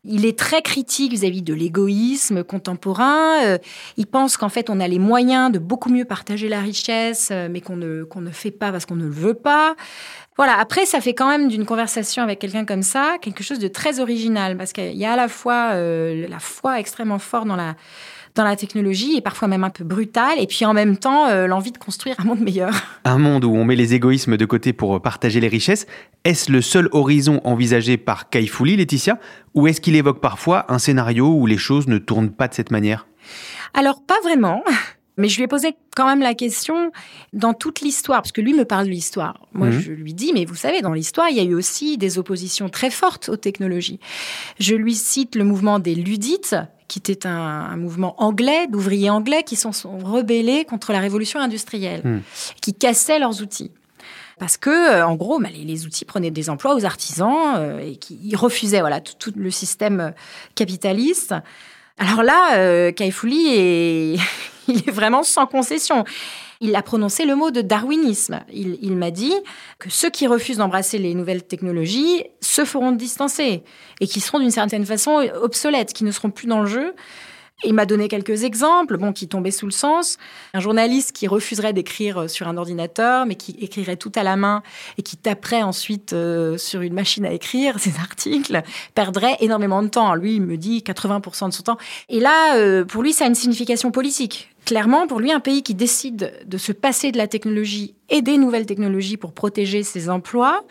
Il 0.05 0.25
est 0.25 0.38
très 0.38 0.62
critique 0.62 1.12
vis-à-vis 1.12 1.42
de 1.42 1.53
l'égoïsme 1.53 2.45
contemporain. 2.45 3.45
Euh, 3.45 3.59
il 3.97 4.07
pense 4.07 4.37
qu'en 4.37 4.49
fait, 4.49 4.71
on 4.71 4.81
a 4.81 4.88
les 4.88 4.99
moyens 4.99 5.53
de 5.53 5.59
beaucoup 5.59 5.90
mieux 5.90 6.05
partager 6.05 6.49
la 6.49 6.61
richesse, 6.61 7.31
mais 7.51 7.61
qu'on 7.61 7.77
ne, 7.77 8.05
qu'on 8.05 8.21
ne 8.21 8.31
fait 8.31 8.51
pas 8.51 8.73
parce 8.73 8.87
qu'on 8.87 8.97
ne 8.97 9.05
le 9.05 9.11
veut 9.11 9.35
pas. 9.35 9.75
Voilà, 10.37 10.59
après, 10.59 10.85
ça 10.85 11.01
fait 11.01 11.14
quand 11.14 11.29
même 11.29 11.49
d'une 11.49 11.64
conversation 11.64 12.22
avec 12.22 12.38
quelqu'un 12.38 12.64
comme 12.64 12.83
ça 12.83 13.16
quelque 13.20 13.42
chose 13.42 13.59
de 13.59 13.68
très 13.68 14.01
original, 14.01 14.57
parce 14.57 14.72
qu'il 14.72 14.96
y 14.96 15.05
a 15.05 15.12
à 15.12 15.16
la 15.16 15.29
fois 15.29 15.70
euh, 15.72 16.27
la 16.29 16.38
foi 16.38 16.79
extrêmement 16.79 17.18
forte 17.18 17.49
dans 17.49 17.57
la, 17.57 17.75
dans 18.35 18.44
la 18.44 18.55
technologie, 18.55 19.16
et 19.16 19.22
parfois 19.22 19.49
même 19.49 19.64
un 19.64 19.70
peu 19.70 19.83
brutale, 19.83 20.38
et 20.38 20.46
puis 20.46 20.66
en 20.66 20.75
même 20.75 20.99
temps 20.99 21.27
euh, 21.27 21.46
l'envie 21.46 21.72
de 21.72 21.79
construire 21.79 22.16
un 22.20 22.25
monde 22.25 22.40
meilleur. 22.40 22.75
Un 23.07 23.18
monde 23.18 23.44
où 23.44 23.55
on 23.55 23.64
met 23.64 23.77
les 23.77 23.94
égoïsmes 23.94 24.37
de 24.37 24.44
côté 24.44 24.72
pour 24.72 25.01
partager 25.01 25.40
les 25.40 25.49
richesses, 25.49 25.87
est-ce 26.25 26.51
le 26.51 26.61
seul 26.61 26.88
horizon 26.92 27.40
envisagé 27.44 27.96
par 27.96 28.29
Kaifouli, 28.29 28.77
Laetitia, 28.77 29.18
ou 29.55 29.68
est-ce 29.68 29.81
qu'il 29.81 29.94
évoque 29.94 30.20
parfois 30.20 30.66
un 30.68 30.79
scénario 30.79 31.29
où 31.29 31.46
les 31.46 31.57
choses 31.57 31.87
ne 31.87 31.99
tournent 31.99 32.33
pas 32.33 32.49
de 32.49 32.55
cette 32.55 32.72
manière? 32.72 33.07
Alors, 33.75 34.03
pas 34.03 34.18
vraiment. 34.22 34.62
Mais 35.16 35.29
je 35.29 35.37
lui 35.37 35.44
ai 35.44 35.48
posé 35.48 35.74
quand 35.94 36.07
même 36.07 36.20
la 36.20 36.35
question 36.35 36.92
dans 37.33 37.55
toute 37.55 37.81
l'histoire, 37.81 38.20
parce 38.22 38.33
que 38.33 38.40
lui 38.40 38.52
me 38.52 38.64
parle 38.64 38.87
de 38.87 38.90
l'histoire. 38.90 39.46
Moi, 39.52 39.68
mhm. 39.68 39.81
je 39.81 39.92
lui 39.92 40.12
dis, 40.12 40.33
mais 40.35 40.44
vous 40.44 40.55
savez, 40.55 40.83
dans 40.83 40.92
l'histoire, 40.92 41.29
il 41.31 41.37
y 41.37 41.40
a 41.40 41.44
eu 41.44 41.55
aussi 41.55 41.96
des 41.96 42.18
oppositions 42.18 42.68
très 42.68 42.90
fortes 42.90 43.29
aux 43.29 43.37
technologies. 43.37 43.98
Je 44.61 44.74
lui 44.74 44.94
cite 44.94 45.35
le 45.35 45.44
mouvement 45.44 45.79
des 45.79 45.94
Ludites, 45.94 46.57
qui 46.88 46.98
était 46.98 47.26
un, 47.26 47.76
mouvement 47.76 48.14
anglais, 48.22 48.66
d'ouvriers 48.68 49.11
anglais, 49.11 49.42
qui 49.42 49.57
sont, 49.57 49.72
sont, 49.72 49.98
rebellés 49.98 50.64
contre 50.64 50.92
la 50.92 51.00
révolution 51.00 51.40
industrielle, 51.40 52.02
mhm. 52.05 52.22
qui 52.61 52.74
cassaient 52.74 53.18
leurs 53.18 53.42
outils. 53.42 53.72
Parce 54.38 54.59
que, 54.59 54.70
euh, 54.70 55.07
en 55.07 55.14
gros, 55.14 55.38
bah, 55.38 55.48
les, 55.52 55.87
outils 55.87 56.05
prenaient 56.05 56.31
des 56.31 56.50
emplois 56.50 56.74
aux 56.74 56.85
artisans 56.85 57.55
euh, 57.57 57.79
et 57.79 57.96
qui 57.96 58.37
refusaient 58.37 58.81
voilà, 58.81 59.00
tout, 59.00 59.33
le 59.35 59.50
système 59.50 60.12
capitaliste. 60.55 61.35
Alors 61.98 62.22
là, 62.22 62.57
euh, 62.59 62.92
Kaifouli 62.92 63.46
est 63.48 64.18
il 64.68 64.79
est 64.79 64.90
vraiment 64.90 65.22
sans 65.22 65.46
concession. 65.46 66.05
Il 66.61 66.74
a 66.74 66.83
prononcé 66.83 67.26
le 67.26 67.37
mot 67.37 67.50
de 67.50 67.61
darwinisme. 67.61 68.40
Il, 68.52 68.96
m'a 68.96 69.11
dit 69.11 69.35
que 69.79 69.90
ceux 69.90 70.09
qui 70.09 70.26
refusent 70.26 70.57
d'embrasser 70.57 70.98
les 70.98 71.14
nouvelles 71.14 71.42
technologies 71.42 72.24
se 72.40 72.64
feront 72.64 72.92
distancer 72.92 73.62
et 74.00 74.07
qui 74.07 74.20
seront 74.20 74.38
d'une 74.38 74.50
certaine 74.50 74.87
façon 74.87 75.29
obsolètes, 75.42 75.92
qui 75.92 76.05
ne 76.05 76.11
seront 76.11 76.31
plus 76.31 76.46
dans 76.46 76.61
le 76.61 76.66
jeu. 76.66 76.94
Il 77.64 77.72
m'a 77.72 77.87
donné 77.87 78.09
quelques 78.09 78.44
exemples, 78.44 78.98
bon, 78.98 79.14
qui 79.14 79.29
tombaient 79.29 79.50
sous 79.50 79.64
le 79.64 79.72
sens. 79.72 80.18
Un 80.52 80.61
journaliste 80.61 81.12
qui 81.12 81.26
refuserait 81.26 81.72
d'écrire 81.72 82.29
sur 82.29 82.48
un 82.48 82.59
ordinateur, 82.59 83.24
mais 83.24 83.35
qui 83.35 83.52
écrirait 83.61 83.96
tout 83.96 84.12
à 84.14 84.22
la 84.22 84.37
main 84.37 84.62
et 84.98 85.02
qui 85.02 85.16
taperait 85.16 85.62
ensuite 85.62 86.12
euh, 86.12 86.59
sur 86.59 86.83
une 86.83 86.92
machine 86.92 87.24
à 87.24 87.33
écrire 87.33 87.79
ses 87.81 87.96
articles, 87.98 88.62
perdrait 88.94 89.37
énormément 89.40 89.83
de 89.83 89.88
temps. 89.88 90.14
Lui, 90.14 90.35
il 90.35 90.42
me 90.42 90.59
dit 90.59 90.85
80% 90.87 91.48
de 91.48 91.55
son 91.55 91.62
temps. 91.62 91.79
Et 92.11 92.20
là, 92.20 92.57
euh, 92.57 92.85
pour 92.85 93.02
lui, 93.02 93.14
ça 93.14 93.24
a 93.24 93.29
une 93.29 93.35
signification 93.35 93.90
politique. 93.90 94.55
Clairement, 94.66 95.07
pour 95.07 95.20
lui, 95.20 95.33
un 95.33 95.40
pays 95.40 95.62
qui 95.62 95.74
décide 95.74 96.33
de 96.44 96.59
se 96.59 96.72
passer 96.72 97.12
de 97.12 97.16
la 97.16 97.29
technologie 97.29 97.94
et 98.11 98.20
des 98.20 98.37
nouvelles 98.37 98.66
technologies 98.66 99.16
pour 99.16 99.33
protéger 99.33 99.83
ses 99.83 100.11
emplois, 100.11 100.64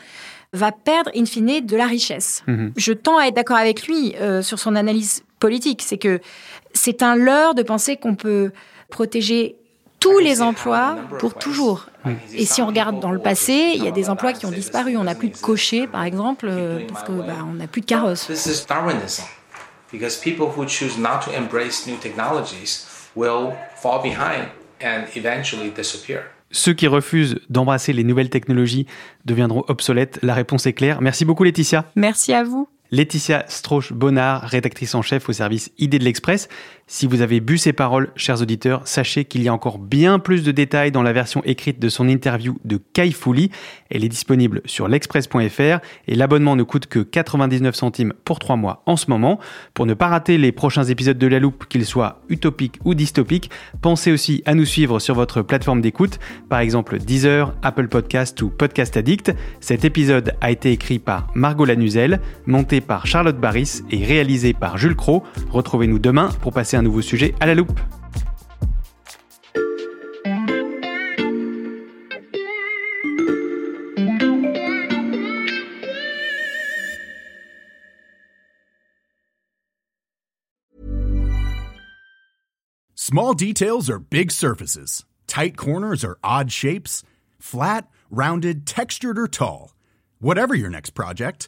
va 0.54 0.72
perdre 0.72 1.10
in 1.16 1.26
fine 1.26 1.66
de 1.66 1.76
la 1.76 1.88
richesse. 1.88 2.44
Mhm. 2.46 2.74
Je 2.78 2.94
tends 2.94 3.18
à 3.18 3.26
être 3.26 3.36
d'accord 3.36 3.58
avec 3.58 3.88
lui 3.88 4.14
sur 4.42 4.60
son 4.60 4.76
analyse 4.76 5.24
politique. 5.40 5.82
C'est 5.82 5.98
que 5.98 6.20
c'est 6.74 7.02
un 7.02 7.16
leurre 7.16 7.56
de 7.56 7.64
penser 7.64 7.98
qu'on 7.98 8.16
peut 8.16 8.52
protéger 8.90 9.56
tous 10.00 10.20
les 10.20 10.42
emplois 10.42 10.98
pour 11.20 11.34
toujours. 11.34 11.88
Et 12.34 12.46
si 12.46 12.62
on 12.62 12.68
regarde 12.68 13.00
dans 13.00 13.12
le 13.12 13.20
passé, 13.20 13.74
il 13.76 13.84
y 13.84 13.88
a 13.88 13.92
des 13.92 14.10
emplois 14.10 14.34
qui 14.34 14.46
ont 14.46 14.52
disparu. 14.52 14.98
On 14.98 15.06
n'a 15.06 15.16
plus 15.16 15.30
de 15.30 15.38
cocher, 15.38 15.88
par 15.88 16.04
exemple, 16.04 16.48
euh, 16.48 16.86
parce 16.88 17.04
qu'on 17.04 17.18
bah, 17.18 17.34
n'a 17.54 17.68
plus 17.68 17.82
de 17.82 17.88
carrosse. 17.88 18.30
Because 19.92 20.18
people 20.18 20.48
who 20.48 20.68
choose 20.68 20.98
not 20.98 21.22
to 21.26 21.32
embrace 21.32 21.88
new 21.88 21.96
technologies 21.98 22.86
will 23.16 23.54
fall 23.86 24.02
behind 24.02 24.48
and 24.82 25.06
eventually 25.16 25.70
disappear. 25.70 26.22
Ceux 26.52 26.74
qui 26.74 26.88
refusent 26.88 27.40
d'embrasser 27.50 27.94
les 27.94 28.04
nouvelles 28.04 28.30
technologies 28.30 28.88
deviendront 29.26 29.64
obsolètes. 29.68 30.20
La 30.24 30.34
réponse 30.34 30.66
est 30.66 30.74
claire. 30.74 31.02
Merci 31.02 31.26
beaucoup 31.26 31.44
Laetitia. 31.44 31.86
Merci 31.96 32.34
à 32.34 32.44
vous. 32.44 32.68
Laetitia 32.96 33.44
Strauch-Bonnard, 33.50 34.44
rédactrice 34.44 34.96
en 34.96 35.02
chef 35.02 35.28
au 35.28 35.34
service 35.34 35.70
Idées 35.78 36.00
de 36.00 36.06
l'Express. 36.06 36.48
Si 36.88 37.08
vous 37.08 37.22
avez 37.22 37.42
bu 37.42 37.58
ces 37.58 37.74
paroles, 37.74 38.12
chers 38.16 38.42
auditeurs, 38.42 38.88
sachez 38.88 39.26
qu'il 39.26 39.42
y 39.42 39.50
a 39.50 39.54
encore 39.54 39.80
bien 39.80 40.18
plus 40.20 40.44
de 40.44 40.52
détails 40.52 40.92
dans 40.92 41.02
la 41.02 41.14
version 41.14 41.42
écrite 41.44 41.80
de 41.80 41.90
son 41.90 42.08
interview 42.08 42.58
de 42.64 42.80
Kai 42.94 43.12
Fouli. 43.12 43.50
Elle 43.90 44.06
est 44.06 44.10
disponible 44.10 44.62
sur 44.66 44.88
l'express.fr 44.88 45.80
et 46.08 46.16
l'abonnement 46.16 46.56
ne 46.56 46.64
coûte 46.64 46.86
que 46.86 47.00
99 47.00 47.76
centimes 47.76 48.14
pour 48.24 48.40
3 48.40 48.56
mois 48.56 48.84
en 48.86 48.96
ce 48.96 49.10
moment. 49.10 49.40
Pour 49.74 49.88
ne 49.88 49.96
pas 49.96 50.08
rater 50.08 50.38
les 50.38 50.52
prochains 50.52 50.84
épisodes 50.84 51.18
de 51.18 51.28
La 51.28 51.40
Loupe, 51.40 51.66
qu'ils 51.68 51.88
soient 51.88 52.22
utopiques 52.30 52.80
ou 52.86 52.94
dystopiques, 52.94 53.50
pensez 53.82 54.12
aussi 54.12 54.42
à 54.46 54.54
nous 54.54 54.66
suivre 54.66 55.00
sur 55.00 55.16
votre 55.16 55.42
plateforme 55.42 55.82
d'écoute, 55.82 56.20
par 56.50 56.60
exemple 56.60 57.00
Deezer, 57.00 57.56
Apple 57.64 57.88
Podcast 57.88 58.42
ou 58.42 58.50
Podcast 58.50 58.96
Addict. 58.96 59.34
Cet 59.60 59.84
épisode 59.84 60.36
a 60.40 60.52
été 60.52 60.72
écrit 60.72 61.00
par 61.00 61.28
Margot 61.34 61.66
Lanuzel, 61.66 62.22
monté 62.46 62.80
par 62.86 63.08
Charlotte 63.08 63.40
Baris 63.40 63.82
et 63.92 64.06
réalisé 64.06 64.54
par 64.54 64.78
Jules 64.78 64.96
Cro. 64.96 65.24
Retrouvez-nous 65.52 66.00
demain 66.00 66.30
pour 66.42 66.54
passer 66.54 66.78
un 66.78 66.82
nouveau 66.82 67.02
sujet 67.02 67.36
à 67.40 67.46
la 67.46 67.56
loupe. 67.56 67.80
Small 83.16 83.36
details 83.36 83.90
are 83.90 84.00
big 84.00 84.32
surfaces. 84.32 85.06
Tight 85.28 85.56
corners 85.56 86.04
are 86.04 86.18
odd 86.24 86.52
shapes. 86.52 87.04
Flat, 87.40 87.88
rounded, 88.10 88.66
textured 88.66 89.18
or 89.18 89.28
tall. 89.28 89.74
Whatever 90.20 90.56
your 90.56 90.70
next 90.70 90.96
project, 90.96 91.48